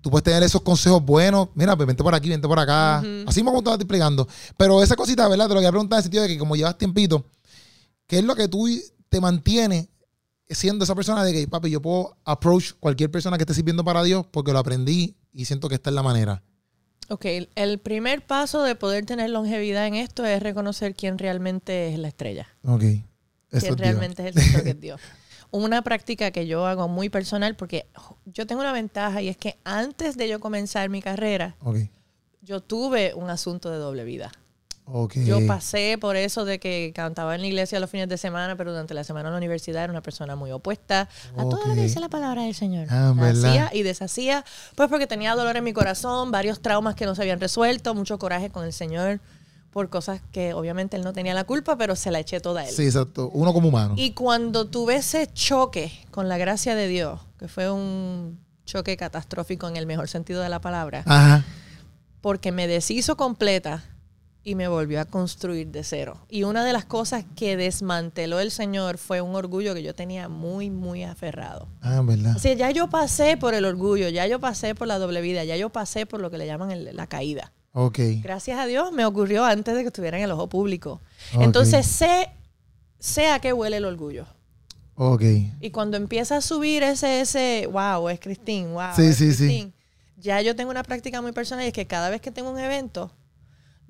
tú 0.00 0.10
puedes 0.10 0.24
tener 0.24 0.42
esos 0.42 0.62
consejos 0.62 1.02
buenos. 1.04 1.48
Mira, 1.54 1.76
pues 1.76 1.86
vente 1.86 2.02
por 2.02 2.14
aquí, 2.14 2.28
vente 2.28 2.46
por 2.46 2.58
acá. 2.58 3.02
Así 3.26 3.42
como 3.42 3.62
te 3.62 3.70
explicando. 3.70 4.28
Pero 4.56 4.82
esa 4.82 4.96
cosita, 4.96 5.26
¿verdad? 5.28 5.48
Te 5.48 5.54
lo 5.54 5.60
quería 5.60 5.70
preguntar 5.70 5.96
en 5.96 5.98
el 5.98 6.02
sentido 6.04 6.22
de 6.24 6.28
que 6.28 6.38
como 6.38 6.56
llevas 6.56 6.76
tiempito, 6.76 7.24
¿qué 8.06 8.18
es 8.18 8.24
lo 8.24 8.34
que 8.34 8.48
tú 8.48 8.68
te 9.08 9.20
mantienes 9.20 9.88
siendo 10.50 10.84
esa 10.84 10.94
persona 10.94 11.24
de 11.24 11.32
que, 11.32 11.48
papi, 11.48 11.70
yo 11.70 11.80
puedo 11.80 12.16
approach 12.24 12.72
cualquier 12.80 13.10
persona 13.10 13.36
que 13.38 13.42
esté 13.44 13.54
sirviendo 13.54 13.84
para 13.84 14.02
Dios 14.02 14.26
porque 14.30 14.52
lo 14.52 14.58
aprendí 14.58 15.14
y 15.32 15.44
siento 15.44 15.68
que 15.68 15.74
esta 15.76 15.90
es 15.90 15.94
la 15.94 16.02
manera? 16.02 16.42
Ok, 17.08 17.24
el 17.56 17.78
primer 17.80 18.24
paso 18.24 18.62
de 18.62 18.76
poder 18.76 19.04
tener 19.04 19.30
longevidad 19.30 19.86
en 19.86 19.94
esto 19.94 20.24
es 20.24 20.40
reconocer 20.42 20.94
quién 20.94 21.18
realmente 21.18 21.92
es 21.92 21.98
la 21.98 22.08
estrella. 22.08 22.46
Ok. 22.64 22.82
Eso 22.82 23.02
quién 23.50 23.56
es 23.58 23.62
Dios. 23.62 23.76
realmente 23.78 24.22
es 24.28 24.36
el 24.36 24.42
centro 24.42 24.62
que 24.62 24.70
es 24.70 24.80
Dios. 24.80 25.00
Una 25.50 25.82
práctica 25.82 26.30
que 26.30 26.46
yo 26.46 26.66
hago 26.66 26.86
muy 26.86 27.08
personal 27.08 27.56
porque 27.56 27.86
yo 28.24 28.46
tengo 28.46 28.60
una 28.60 28.72
ventaja 28.72 29.20
y 29.22 29.28
es 29.28 29.36
que 29.36 29.58
antes 29.64 30.16
de 30.16 30.28
yo 30.28 30.38
comenzar 30.38 30.88
mi 30.88 31.02
carrera, 31.02 31.56
Ok. 31.60 31.78
yo 32.42 32.60
tuve 32.60 33.14
un 33.14 33.28
asunto 33.30 33.68
de 33.70 33.78
doble 33.78 34.04
vida. 34.04 34.30
Ok. 34.92 35.14
Yo 35.24 35.46
pasé 35.46 35.98
por 35.98 36.16
eso 36.16 36.44
de 36.44 36.58
que 36.58 36.92
cantaba 36.94 37.34
en 37.34 37.40
la 37.40 37.46
iglesia 37.46 37.80
los 37.80 37.90
fines 37.90 38.08
de 38.08 38.18
semana, 38.18 38.56
pero 38.56 38.72
durante 38.72 38.94
la 38.94 39.04
semana 39.04 39.28
en 39.28 39.32
la 39.34 39.38
universidad 39.38 39.84
era 39.84 39.92
una 39.92 40.02
persona 40.02 40.36
muy 40.36 40.50
opuesta 40.50 41.08
a 41.36 41.42
todo 41.42 41.66
lo 41.66 41.74
que 41.74 41.82
dice 41.82 42.00
la 42.00 42.08
palabra 42.08 42.42
del 42.42 42.54
Señor. 42.54 42.86
Ah. 42.90 43.14
Hacía 43.20 43.70
y 43.72 43.82
deshacía, 43.82 44.44
pues 44.74 44.88
porque 44.88 45.06
tenía 45.06 45.34
dolor 45.34 45.56
en 45.56 45.64
mi 45.64 45.72
corazón, 45.72 46.30
varios 46.30 46.60
traumas 46.60 46.94
que 46.94 47.06
no 47.06 47.14
se 47.14 47.22
habían 47.22 47.40
resuelto, 47.40 47.94
mucho 47.94 48.18
coraje 48.18 48.50
con 48.50 48.64
el 48.64 48.72
Señor 48.72 49.20
por 49.70 49.88
cosas 49.88 50.20
que 50.32 50.52
obviamente 50.52 50.96
él 50.96 51.04
no 51.04 51.12
tenía 51.12 51.34
la 51.34 51.44
culpa, 51.44 51.76
pero 51.76 51.94
se 51.94 52.10
la 52.10 52.18
eché 52.18 52.40
toda 52.40 52.62
a 52.62 52.68
él. 52.68 52.74
Sí, 52.74 52.84
exacto. 52.84 53.30
Uno 53.32 53.52
como 53.52 53.68
humano. 53.68 53.94
Y 53.96 54.12
cuando 54.12 54.66
tuve 54.66 54.96
ese 54.96 55.28
choque 55.32 55.92
con 56.10 56.28
la 56.28 56.38
gracia 56.38 56.74
de 56.74 56.88
Dios, 56.88 57.20
que 57.38 57.48
fue 57.48 57.70
un 57.70 58.40
choque 58.66 58.96
catastrófico 58.96 59.68
en 59.68 59.76
el 59.76 59.86
mejor 59.86 60.08
sentido 60.08 60.42
de 60.42 60.48
la 60.48 60.60
palabra, 60.60 61.04
Ajá. 61.06 61.44
porque 62.20 62.52
me 62.52 62.66
deshizo 62.66 63.16
completa 63.16 63.84
y 64.42 64.54
me 64.54 64.68
volvió 64.68 65.00
a 65.00 65.04
construir 65.04 65.68
de 65.68 65.84
cero. 65.84 66.16
Y 66.28 66.44
una 66.44 66.64
de 66.64 66.72
las 66.72 66.84
cosas 66.86 67.24
que 67.36 67.56
desmanteló 67.56 68.40
el 68.40 68.50
Señor 68.50 68.96
fue 68.98 69.20
un 69.20 69.34
orgullo 69.34 69.74
que 69.74 69.82
yo 69.82 69.94
tenía 69.94 70.28
muy, 70.28 70.70
muy 70.70 71.02
aferrado. 71.04 71.68
Ah, 71.82 72.00
¿verdad? 72.02 72.36
O 72.36 72.38
sea, 72.38 72.54
ya 72.54 72.70
yo 72.70 72.88
pasé 72.88 73.36
por 73.36 73.54
el 73.54 73.64
orgullo, 73.66 74.08
ya 74.08 74.26
yo 74.26 74.40
pasé 74.40 74.74
por 74.74 74.86
la 74.88 74.98
doble 74.98 75.20
vida, 75.20 75.44
ya 75.44 75.56
yo 75.56 75.68
pasé 75.70 76.06
por 76.06 76.20
lo 76.20 76.30
que 76.30 76.38
le 76.38 76.46
llaman 76.46 76.70
el- 76.70 76.96
la 76.96 77.06
caída. 77.06 77.52
Ok. 77.72 77.98
Gracias 78.22 78.58
a 78.58 78.66
Dios 78.66 78.90
me 78.92 79.04
ocurrió 79.04 79.44
antes 79.44 79.74
de 79.74 79.82
que 79.82 79.88
estuviera 79.88 80.16
en 80.18 80.24
el 80.24 80.30
ojo 80.32 80.48
público. 80.48 81.00
Entonces 81.38 81.86
sé, 81.86 82.30
sé 82.98 83.28
a 83.28 83.38
qué 83.40 83.52
huele 83.52 83.76
el 83.76 83.84
orgullo. 83.84 84.26
Ok. 84.96 85.22
Y 85.60 85.70
cuando 85.70 85.96
empieza 85.96 86.38
a 86.38 86.40
subir 86.40 86.82
ese, 86.82 87.20
ese, 87.20 87.68
wow, 87.70 88.08
es 88.08 88.20
Cristín, 88.20 88.72
wow, 88.72 88.94
Sí, 88.96 89.02
es 89.02 89.16
sí, 89.16 89.32
sí. 89.32 89.46
Cristín", 89.46 89.74
ya 90.16 90.40
yo 90.42 90.56
tengo 90.56 90.70
una 90.70 90.82
práctica 90.82 91.22
muy 91.22 91.32
personal 91.32 91.64
y 91.64 91.68
es 91.68 91.72
que 91.74 91.86
cada 91.86 92.10
vez 92.10 92.20
que 92.20 92.30
tengo 92.30 92.50
un 92.50 92.58
evento, 92.58 93.12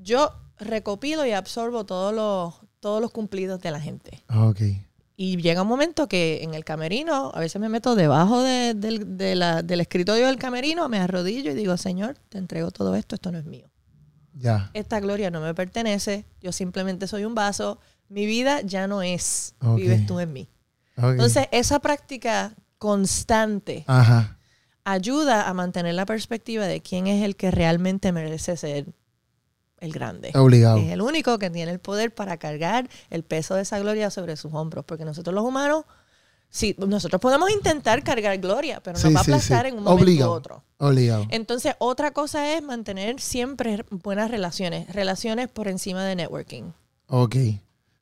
yo 0.03 0.33
recopilo 0.59 1.25
y 1.27 1.33
absorbo 1.33 1.85
todos 1.87 2.15
los, 2.15 2.55
todos 2.81 3.01
los 3.01 3.11
cumplidos 3.11 3.61
de 3.61 3.71
la 3.71 3.81
gente. 3.81 4.23
Ok. 4.35 4.61
Y 5.17 5.37
llega 5.37 5.63
un 5.63 5.69
momento 5.69 6.09
que 6.09 6.43
en 6.43 6.55
el 6.55 6.65
camerino, 6.65 7.31
a 7.35 7.41
veces 7.41 7.61
me 7.61 7.69
meto 7.69 7.95
debajo 7.95 8.43
de- 8.43 8.73
del- 8.75 9.19
de 9.19 9.35
la- 9.35 9.63
del 9.63 9.81
escritorio 9.81 10.27
del 10.27 10.37
camerino, 10.39 10.89
me 10.89 10.99
arrodillo 10.99 11.51
y 11.51 11.55
digo, 11.55 11.77
Señor, 11.77 12.17
te 12.31 12.39
entrego 12.39 12.71
todo 12.71 12.95
esto, 12.95 13.15
esto 13.17 13.31
no 13.31 13.39
es 13.39 13.45
mío. 13.45 13.69
Ya. 14.33 14.71
Esta 14.73 14.99
gloria 15.01 15.31
no 15.31 15.41
me 15.43 15.55
pertenece, 15.55 16.25
yo 16.41 16.53
simplemente 16.53 17.07
soy 17.07 17.25
un 17.27 17.35
vaso, 17.35 17.79
mi 18.09 18.25
vida 18.25 18.63
ya 18.63 18.87
no 18.87 19.03
es, 19.03 19.55
vives 19.77 20.07
tú 20.07 20.21
en 20.21 20.33
mí. 20.33 20.49
Entonces, 20.97 21.49
esa 21.53 21.81
práctica 21.81 22.55
constante 22.79 23.85
Ajá. 23.87 24.39
ayuda 24.85 25.49
a 25.49 25.55
mantener 25.55 25.95
la 25.95 26.07
perspectiva 26.07 26.67
de 26.67 26.81
quién 26.81 27.07
es 27.07 27.23
el 27.25 27.37
que 27.37 27.51
realmente 27.51 28.13
merece 28.13 28.57
ser 28.57 28.87
el 29.81 29.93
grande. 29.93 30.31
Obligado. 30.35 30.79
Es 30.79 30.91
el 30.91 31.01
único 31.01 31.39
que 31.39 31.51
tiene 31.51 31.73
el 31.73 31.79
poder 31.81 32.15
para 32.15 32.37
cargar 32.37 32.89
el 33.11 33.23
peso 33.25 33.55
de 33.55 33.63
esa 33.63 33.79
gloria 33.79 34.11
sobre 34.11 34.37
sus 34.37 34.53
hombros. 34.55 34.85
Porque 34.85 35.05
nosotros 35.05 35.35
los 35.35 35.45
humanos, 35.45 35.85
sí, 36.49 36.77
nosotros 36.79 37.21
podemos 37.21 37.51
intentar 37.51 38.03
cargar 38.05 38.39
gloria, 38.39 38.81
pero 38.83 38.99
Sí, 38.99 39.05
nos 39.07 39.17
va 39.17 39.21
a 39.21 39.25
sí, 39.25 39.31
aplastar 39.31 39.63
sí. 39.65 39.69
en 39.71 39.79
un 39.79 39.85
momento 39.85 40.03
Obligado. 40.05 40.31
u 40.33 40.35
otro. 40.35 40.65
Obligado. 40.79 41.27
Entonces, 41.31 41.75
otra 41.79 42.13
cosa 42.13 42.55
es 42.55 42.63
mantener 42.63 43.21
siempre 43.21 43.85
buenas 43.91 44.31
relaciones, 44.31 44.93
relaciones 44.95 45.49
por 45.49 45.69
encima 45.69 46.05
de 46.05 46.17
networking. 46.17 46.73
Ok. 47.09 47.37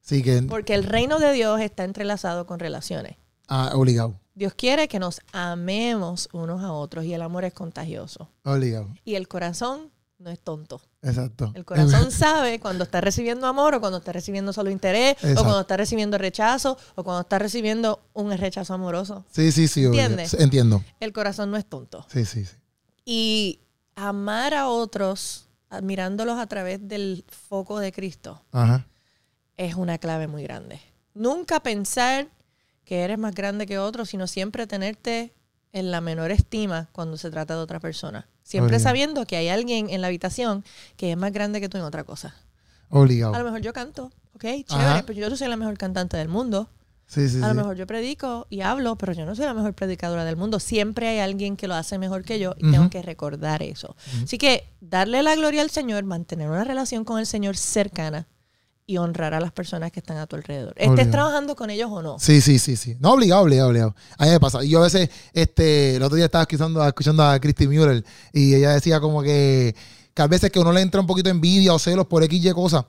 Sí 0.00 0.22
que... 0.22 0.42
Porque 0.42 0.74
el 0.74 0.84
reino 0.84 1.18
de 1.18 1.32
Dios 1.32 1.60
está 1.60 1.84
entrelazado 1.84 2.46
con 2.46 2.58
relaciones. 2.58 3.16
Ah, 3.46 3.72
obligado. 3.74 4.14
Dios 4.34 4.54
quiere 4.54 4.88
que 4.88 4.98
nos 4.98 5.20
amemos 5.32 6.28
unos 6.32 6.62
a 6.62 6.72
otros 6.72 7.04
y 7.04 7.12
el 7.12 7.22
amor 7.22 7.44
es 7.44 7.52
contagioso. 7.52 8.28
Obligado. 8.44 8.88
Y 9.04 9.16
el 9.16 9.26
corazón 9.28 9.90
no 10.18 10.30
es 10.30 10.38
tonto. 10.38 10.80
Exacto. 11.02 11.52
El 11.54 11.64
corazón 11.64 12.10
sabe 12.10 12.58
cuando 12.60 12.84
está 12.84 13.00
recibiendo 13.00 13.46
amor 13.46 13.74
o 13.74 13.80
cuando 13.80 13.98
está 13.98 14.12
recibiendo 14.12 14.52
solo 14.52 14.70
interés 14.70 15.12
Exacto. 15.12 15.40
o 15.40 15.44
cuando 15.44 15.60
está 15.60 15.76
recibiendo 15.76 16.18
rechazo 16.18 16.76
o 16.94 17.04
cuando 17.04 17.20
está 17.20 17.38
recibiendo 17.38 18.00
un 18.14 18.36
rechazo 18.36 18.74
amoroso. 18.74 19.24
Sí, 19.30 19.52
sí, 19.52 19.68
sí. 19.68 19.84
¿Entiendes? 19.84 20.34
Entiendo. 20.34 20.82
El 21.00 21.12
corazón 21.12 21.50
no 21.50 21.56
es 21.56 21.66
tonto. 21.66 22.06
Sí, 22.12 22.24
sí, 22.24 22.44
sí. 22.44 22.56
Y 23.04 23.60
amar 23.94 24.54
a 24.54 24.68
otros 24.68 25.48
admirándolos 25.70 26.38
a 26.38 26.46
través 26.46 26.86
del 26.86 27.24
foco 27.28 27.78
de 27.78 27.92
Cristo 27.92 28.42
Ajá. 28.52 28.86
es 29.56 29.74
una 29.74 29.98
clave 29.98 30.26
muy 30.26 30.42
grande. 30.42 30.80
Nunca 31.14 31.60
pensar 31.60 32.28
que 32.84 33.02
eres 33.02 33.18
más 33.18 33.34
grande 33.34 33.66
que 33.66 33.78
otro, 33.78 34.06
sino 34.06 34.26
siempre 34.26 34.66
tenerte 34.66 35.34
en 35.72 35.90
la 35.90 36.00
menor 36.00 36.30
estima 36.30 36.88
cuando 36.92 37.16
se 37.16 37.30
trata 37.30 37.54
de 37.54 37.60
otra 37.60 37.80
persona. 37.80 38.26
Siempre 38.42 38.76
Obligado. 38.76 38.88
sabiendo 38.90 39.26
que 39.26 39.36
hay 39.36 39.48
alguien 39.48 39.90
en 39.90 40.00
la 40.00 40.06
habitación 40.06 40.64
que 40.96 41.10
es 41.12 41.16
más 41.16 41.32
grande 41.32 41.60
que 41.60 41.68
tú 41.68 41.76
en 41.76 41.84
otra 41.84 42.04
cosa. 42.04 42.34
Obligado. 42.90 43.34
A 43.34 43.38
lo 43.38 43.44
mejor 43.44 43.60
yo 43.60 43.72
canto, 43.72 44.10
ok, 44.34 44.40
chévere, 44.42 44.64
Ajá. 44.88 45.04
pero 45.06 45.18
yo 45.18 45.28
no 45.28 45.36
soy 45.36 45.48
la 45.48 45.56
mejor 45.56 45.76
cantante 45.76 46.16
del 46.16 46.28
mundo. 46.28 46.70
Sí, 47.06 47.26
sí, 47.28 47.36
A 47.42 47.48
lo 47.48 47.52
sí. 47.52 47.56
mejor 47.58 47.76
yo 47.76 47.86
predico 47.86 48.46
y 48.50 48.60
hablo, 48.60 48.96
pero 48.96 49.12
yo 49.14 49.24
no 49.24 49.34
soy 49.34 49.46
la 49.46 49.54
mejor 49.54 49.72
predicadora 49.74 50.24
del 50.24 50.36
mundo. 50.36 50.60
Siempre 50.60 51.08
hay 51.08 51.18
alguien 51.20 51.56
que 51.56 51.66
lo 51.68 51.74
hace 51.74 51.98
mejor 51.98 52.22
que 52.22 52.38
yo 52.38 52.54
y 52.58 52.70
tengo 52.70 52.90
que 52.90 53.00
recordar 53.02 53.62
eso. 53.62 53.96
Así 54.22 54.36
que 54.36 54.66
darle 54.80 55.22
la 55.22 55.34
gloria 55.34 55.62
al 55.62 55.70
Señor, 55.70 56.04
mantener 56.04 56.50
una 56.50 56.64
relación 56.64 57.04
con 57.04 57.18
el 57.18 57.24
Señor 57.26 57.56
cercana 57.56 58.26
y 58.88 58.96
honrar 58.96 59.34
a 59.34 59.40
las 59.40 59.52
personas 59.52 59.92
que 59.92 60.00
están 60.00 60.16
a 60.16 60.26
tu 60.26 60.34
alrededor. 60.34 60.70
Estés 60.70 60.88
Obligado. 60.88 61.10
trabajando 61.10 61.54
con 61.54 61.68
ellos 61.68 61.90
o 61.92 62.00
no. 62.00 62.18
Sí, 62.18 62.40
sí, 62.40 62.58
sí, 62.58 62.74
sí. 62.74 62.96
No, 63.00 63.12
obligado, 63.12 63.42
obligado, 63.42 63.68
obligado. 63.68 63.94
A 64.16 64.24
mí 64.24 64.30
me 64.30 64.40
pasa. 64.40 64.64
Y 64.64 64.70
yo 64.70 64.78
a 64.80 64.84
veces, 64.84 65.10
este, 65.34 65.96
el 65.96 66.02
otro 66.02 66.16
día 66.16 66.24
estaba 66.24 66.42
escuchando, 66.44 66.82
escuchando 66.82 67.22
a 67.22 67.38
Christy 67.38 67.68
Mueller 67.68 68.02
y 68.32 68.54
ella 68.54 68.72
decía 68.72 68.98
como 68.98 69.22
que, 69.22 69.76
que 70.14 70.22
a 70.22 70.26
veces 70.26 70.50
que 70.50 70.58
uno 70.58 70.72
le 70.72 70.80
entra 70.80 71.02
un 71.02 71.06
poquito 71.06 71.26
de 71.28 71.32
envidia 71.32 71.74
o 71.74 71.78
celos 71.78 72.06
por 72.06 72.22
X 72.22 72.42
y 72.42 72.50
cosas. 72.52 72.86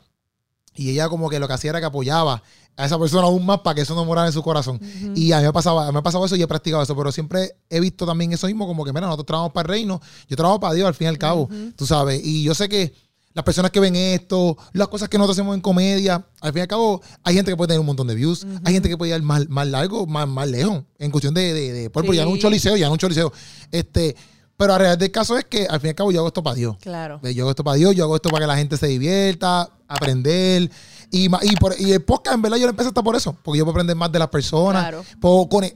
Y 0.73 0.89
ella 0.91 1.09
como 1.09 1.29
que 1.29 1.37
lo 1.37 1.49
que 1.49 1.53
hacía 1.55 1.71
era 1.71 1.81
que 1.81 1.87
apoyaba 1.87 2.41
a 2.77 2.85
esa 2.85 2.97
persona 2.97 3.23
aún 3.23 3.45
más 3.45 3.59
para 3.59 3.75
que 3.75 3.81
eso 3.81 3.93
no 3.93 4.05
morara 4.05 4.27
en 4.27 4.31
su 4.33 4.41
corazón. 4.41 4.79
Y 5.15 5.33
a 5.33 5.39
mí 5.39 5.43
me 5.43 5.51
pasaba, 5.51 5.91
me 5.91 6.01
pasaba 6.01 6.27
eso 6.27 6.37
y 6.37 6.41
he 6.41 6.47
practicado 6.47 6.81
eso, 6.81 6.95
pero 6.95 7.11
siempre 7.11 7.57
he 7.69 7.81
visto 7.81 8.05
también 8.05 8.31
eso 8.31 8.47
mismo, 8.47 8.65
como 8.65 8.85
que, 8.85 8.93
mira, 8.93 9.07
nosotros 9.07 9.25
trabajamos 9.25 9.51
para 9.51 9.65
el 9.65 9.69
reino, 9.69 10.01
yo 10.29 10.37
trabajo 10.37 10.61
para 10.61 10.75
Dios 10.75 10.87
al 10.87 10.93
fin 10.93 11.05
y 11.05 11.09
al 11.09 11.17
cabo, 11.17 11.49
tú 11.75 11.85
sabes. 11.85 12.21
Y 12.23 12.43
yo 12.43 12.55
sé 12.55 12.69
que 12.69 12.93
las 13.33 13.45
personas 13.45 13.71
que 13.71 13.79
ven 13.79 13.95
esto, 13.95 14.57
las 14.73 14.87
cosas 14.87 15.07
que 15.07 15.17
nosotros 15.17 15.37
hacemos 15.37 15.55
en 15.55 15.61
comedia, 15.61 16.25
al 16.41 16.51
fin 16.51 16.59
y 16.59 16.61
al 16.61 16.67
cabo, 16.67 17.01
hay 17.23 17.35
gente 17.35 17.51
que 17.51 17.55
puede 17.57 17.67
tener 17.69 17.79
un 17.79 17.85
montón 17.85 18.07
de 18.07 18.15
views, 18.15 18.45
hay 18.65 18.73
gente 18.73 18.89
que 18.89 18.97
puede 18.97 19.15
ir 19.15 19.21
más, 19.21 19.47
más 19.49 19.67
largo, 19.67 20.07
más, 20.07 20.27
más 20.27 20.47
lejos, 20.49 20.83
en 20.97 21.11
cuestión 21.11 21.33
de, 21.33 21.53
de, 21.53 21.73
de 21.73 21.89
por, 21.89 22.05
por 22.05 22.15
ya 22.15 22.23
no 22.23 22.29
un 22.31 22.35
Sí. 22.37 22.41
choliseo, 22.41 22.75
ya 22.75 22.87
no 22.87 22.93
un 22.93 22.97
choliseo. 22.97 23.31
Este, 23.71 24.15
pero 24.57 24.73
la 24.73 24.77
realidad 24.79 24.97
del 24.97 25.11
caso 25.11 25.37
es 25.37 25.45
que 25.45 25.67
al 25.67 25.79
fin 25.79 25.87
y 25.87 25.89
al 25.89 25.95
cabo 25.95 26.11
yo 26.11 26.19
hago 26.19 26.27
esto 26.27 26.43
para 26.43 26.55
Dios. 26.55 26.75
Claro. 26.81 27.21
Yo 27.21 27.43
hago 27.43 27.51
esto 27.51 27.63
para 27.63 27.77
Dios, 27.77 27.95
yo 27.95 28.03
hago 28.03 28.15
esto 28.15 28.29
para 28.29 28.43
que 28.43 28.47
la 28.47 28.57
gente 28.57 28.75
se 28.77 28.87
divierta, 28.87 29.69
aprender. 29.87 30.69
Y, 31.11 31.25
y, 31.25 31.55
por, 31.59 31.79
y 31.79 31.91
el 31.93 32.01
podcast, 32.03 32.35
en 32.35 32.41
verdad, 32.41 32.57
yo 32.57 32.63
lo 32.65 32.71
empecé 32.71 32.89
hasta 32.89 33.01
por 33.03 33.15
eso, 33.15 33.37
porque 33.43 33.59
yo 33.59 33.63
puedo 33.65 33.71
aprender 33.73 33.95
más 33.95 34.11
de 34.11 34.19
las 34.19 34.27
personas. 34.29 34.81
Claro. 34.83 35.05
Puedo 35.21 35.47
cone- 35.47 35.75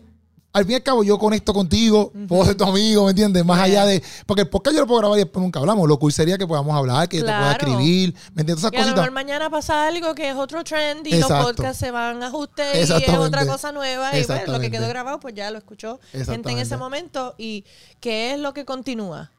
al 0.53 0.63
fin 0.65 0.71
y 0.73 0.75
al 0.75 0.83
cabo 0.83 1.03
yo 1.03 1.17
conecto 1.17 1.51
contigo, 1.53 2.13
puedo 2.27 2.45
ser 2.45 2.55
tu 2.55 2.63
amigo, 2.63 3.03
¿me 3.05 3.09
entiendes? 3.09 3.43
Más 3.43 3.59
allá 3.59 3.85
de. 3.85 4.03
Porque 4.27 4.43
el 4.43 4.49
podcast 4.49 4.75
yo 4.75 4.81
lo 4.83 4.87
puedo 4.87 4.99
grabar 4.99 5.17
y 5.17 5.23
después 5.23 5.41
nunca 5.41 5.59
hablamos. 5.59 5.87
Lo 5.89 5.97
cool 5.97 6.13
sería 6.13 6.37
que 6.37 6.45
podamos 6.47 6.75
hablar, 6.75 7.09
que 7.09 7.17
yo 7.17 7.23
te 7.25 7.31
pueda 7.31 7.57
Claro. 7.57 7.71
escribir, 7.73 8.13
¿me 8.35 8.41
entiendes? 8.41 8.57
Esas 8.59 8.71
Y 8.71 8.75
a 8.75 8.79
lo 8.79 8.83
cositas. 8.85 8.95
mejor 9.01 9.11
mañana 9.11 9.49
pasa 9.49 9.87
algo 9.87 10.13
que 10.15 10.29
es 10.29 10.35
otro 10.35 10.63
trend 10.63 11.07
y 11.07 11.15
Exacto. 11.15 11.35
los 11.35 11.45
podcasts 11.47 11.79
se 11.79 11.89
van 11.91 12.21
a 12.23 12.27
ajuste 12.27 12.63
y 12.75 12.81
es 12.81 12.91
otra 12.91 13.45
cosa 13.47 13.71
nueva. 13.71 14.17
Y 14.17 14.23
pues, 14.23 14.47
lo 14.47 14.59
que 14.59 14.69
quedó 14.71 14.87
grabado, 14.87 15.19
pues 15.19 15.33
ya 15.33 15.49
lo 15.51 15.57
escuchó 15.57 15.99
gente 16.11 16.51
en 16.51 16.59
ese 16.59 16.77
momento. 16.77 17.33
¿Y 17.37 17.65
qué 17.99 18.33
es 18.33 18.39
lo 18.39 18.53
que 18.53 18.63
continúa? 18.63 19.31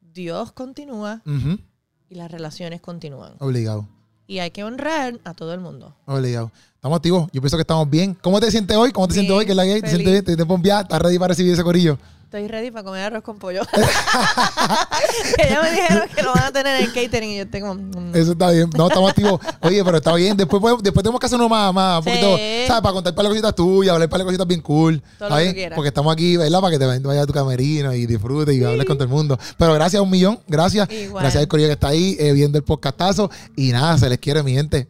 Dios 0.00 0.52
continúa 0.52 1.22
y 2.08 2.14
las 2.14 2.30
relaciones 2.30 2.80
continúan. 2.80 3.34
Obligado. 3.40 3.86
Y 4.26 4.38
hay 4.38 4.50
que 4.52 4.64
honrar 4.64 5.20
a 5.24 5.34
todo 5.34 5.52
el 5.52 5.60
mundo. 5.60 5.94
Obligado. 6.06 6.50
Estamos 6.84 6.96
activos. 6.96 7.28
Yo 7.32 7.40
pienso 7.40 7.56
que 7.56 7.62
estamos 7.62 7.88
bien. 7.88 8.14
¿Cómo 8.20 8.38
te 8.40 8.50
sientes 8.50 8.76
hoy? 8.76 8.92
¿Cómo 8.92 9.08
te 9.08 9.14
sientes 9.14 9.34
hoy? 9.34 9.46
¿Qué 9.46 9.52
es 9.52 9.56
la 9.56 9.64
gay? 9.64 9.80
¿Te 9.80 9.88
sientes 9.88 10.12
bien? 10.12 10.22
¿Te? 10.22 10.32
¿Estás 10.32 11.00
ready 11.00 11.18
para 11.18 11.28
recibir 11.28 11.54
ese 11.54 11.62
corillo? 11.62 11.96
Estoy 12.24 12.46
ready 12.46 12.70
para 12.70 12.84
comer 12.84 13.04
arroz 13.04 13.22
con 13.22 13.38
pollo. 13.38 13.62
Ellos 15.38 15.62
me 15.62 15.70
dijeron 15.70 16.08
que 16.14 16.22
lo 16.22 16.34
van 16.34 16.44
a 16.44 16.52
tener 16.52 16.82
en 16.82 16.90
catering 16.90 17.30
y 17.30 17.36
yo 17.38 17.48
tengo... 17.48 17.74
mm, 17.74 18.14
Eso 18.14 18.32
está 18.32 18.50
bien. 18.50 18.68
No, 18.76 18.88
estamos 18.88 19.08
activos. 19.08 19.40
Oye, 19.62 19.82
pero 19.82 19.96
está 19.96 20.12
bien. 20.14 20.36
Después, 20.36 20.60
podemos- 20.60 20.82
después 20.82 21.02
tenemos 21.02 21.18
que 21.20 21.24
hacer 21.24 21.38
uno 21.38 21.48
más, 21.48 21.72
más, 21.72 22.00
un 22.00 22.04
Sí. 22.04 22.10
poquito, 22.10 22.36
¿sabes? 22.66 22.82
Para 22.82 22.92
contar 22.92 23.14
para 23.14 23.22
las 23.22 23.30
cositas 23.30 23.54
tuyas, 23.54 23.94
hablar 23.94 24.10
para 24.10 24.18
las 24.18 24.26
cositas 24.26 24.46
bien 24.46 24.60
cool. 24.60 25.00
Todo 25.18 25.28
¿está 25.30 25.40
lo 25.40 25.46
que 25.46 25.54
quieras. 25.54 25.76
Porque 25.76 25.88
estamos 25.88 26.12
aquí, 26.12 26.36
¿verdad? 26.36 26.60
Para 26.60 26.70
que 26.70 26.78
te 26.78 26.84
vayas 27.06 27.22
a 27.22 27.26
tu 27.26 27.32
camerino 27.32 27.94
y 27.94 28.04
disfrutes 28.04 28.54
y 28.54 28.62
hables 28.62 28.84
con 28.84 28.98
todo 28.98 29.04
el 29.04 29.10
mundo. 29.10 29.38
Pero 29.56 29.72
gracias 29.72 30.00
a 30.00 30.02
un 30.02 30.10
millón. 30.10 30.38
Gracias. 30.46 30.90
Igual. 30.90 31.22
Gracias 31.22 31.40
al 31.40 31.48
corillo 31.48 31.68
que 31.68 31.72
está 31.74 31.88
ahí 31.88 32.14
eh, 32.20 32.32
viendo 32.34 32.58
el 32.58 32.64
podcastazo. 32.64 33.30
Y 33.56 33.72
nada, 33.72 33.96
se 33.96 34.06
les 34.10 34.18
quiere, 34.18 34.42
mi 34.42 34.52
gente. 34.52 34.86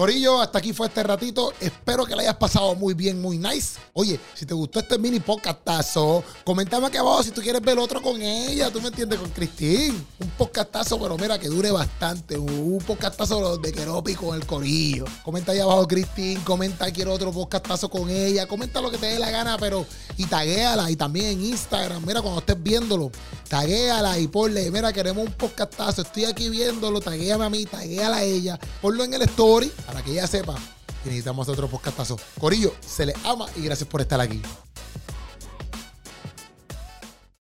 Corillo, 0.00 0.40
hasta 0.40 0.60
aquí 0.60 0.72
fue 0.72 0.86
este 0.86 1.02
ratito. 1.02 1.52
Espero 1.60 2.06
que 2.06 2.16
le 2.16 2.22
hayas 2.22 2.36
pasado 2.36 2.74
muy 2.74 2.94
bien, 2.94 3.20
muy 3.20 3.36
nice. 3.36 3.78
Oye, 3.92 4.18
si 4.32 4.46
te 4.46 4.54
gustó 4.54 4.78
este 4.78 4.96
mini 4.96 5.20
podcastazo, 5.20 6.24
comentame 6.42 6.86
aquí 6.86 6.96
abajo 6.96 7.22
si 7.22 7.32
tú 7.32 7.42
quieres 7.42 7.60
ver 7.60 7.78
otro 7.78 8.00
con 8.00 8.18
ella. 8.22 8.70
¿Tú 8.70 8.80
me 8.80 8.88
entiendes? 8.88 9.18
Con 9.18 9.28
Cristín. 9.28 10.06
Un 10.18 10.30
podcastazo, 10.38 10.98
pero 10.98 11.18
mira, 11.18 11.38
que 11.38 11.48
dure 11.48 11.70
bastante. 11.70 12.38
Un 12.38 12.78
podcastazo 12.78 13.58
de 13.58 13.72
Keropi 13.72 14.14
con 14.14 14.34
el 14.34 14.46
corillo. 14.46 15.04
Comenta 15.22 15.52
ahí 15.52 15.58
abajo, 15.58 15.86
Cristín. 15.86 16.40
Comenta, 16.44 16.90
quiero 16.90 17.12
otro 17.12 17.30
podcastazo 17.30 17.90
con 17.90 18.08
ella. 18.08 18.46
Comenta 18.46 18.80
lo 18.80 18.90
que 18.90 18.96
te 18.96 19.04
dé 19.04 19.18
la 19.18 19.30
gana, 19.30 19.58
pero... 19.58 19.84
Y 20.16 20.24
taguéala. 20.24 20.90
Y 20.90 20.96
también 20.96 21.26
en 21.26 21.44
Instagram. 21.44 22.06
Mira, 22.06 22.22
cuando 22.22 22.40
estés 22.40 22.62
viéndolo, 22.62 23.10
taguéala 23.50 24.18
y 24.18 24.28
ponle, 24.28 24.70
mira, 24.70 24.94
queremos 24.94 25.26
un 25.26 25.32
podcastazo. 25.34 26.00
Estoy 26.00 26.24
aquí 26.24 26.48
viéndolo. 26.48 27.02
Taguéame 27.02 27.44
a 27.44 27.50
mí, 27.50 27.66
taguéala 27.66 28.16
a 28.16 28.22
ella. 28.22 28.58
Ponlo 28.80 29.04
en 29.04 29.12
el 29.12 29.20
story 29.22 29.70
para 29.90 30.04
que 30.04 30.12
ella 30.12 30.26
sepa 30.28 30.54
que 31.02 31.08
necesitamos 31.08 31.48
otro 31.48 31.66
podcastazo. 31.66 32.16
Corillo, 32.38 32.72
se 32.80 33.06
les 33.06 33.16
ama 33.24 33.46
y 33.56 33.62
gracias 33.62 33.88
por 33.88 34.00
estar 34.00 34.20
aquí. 34.20 34.40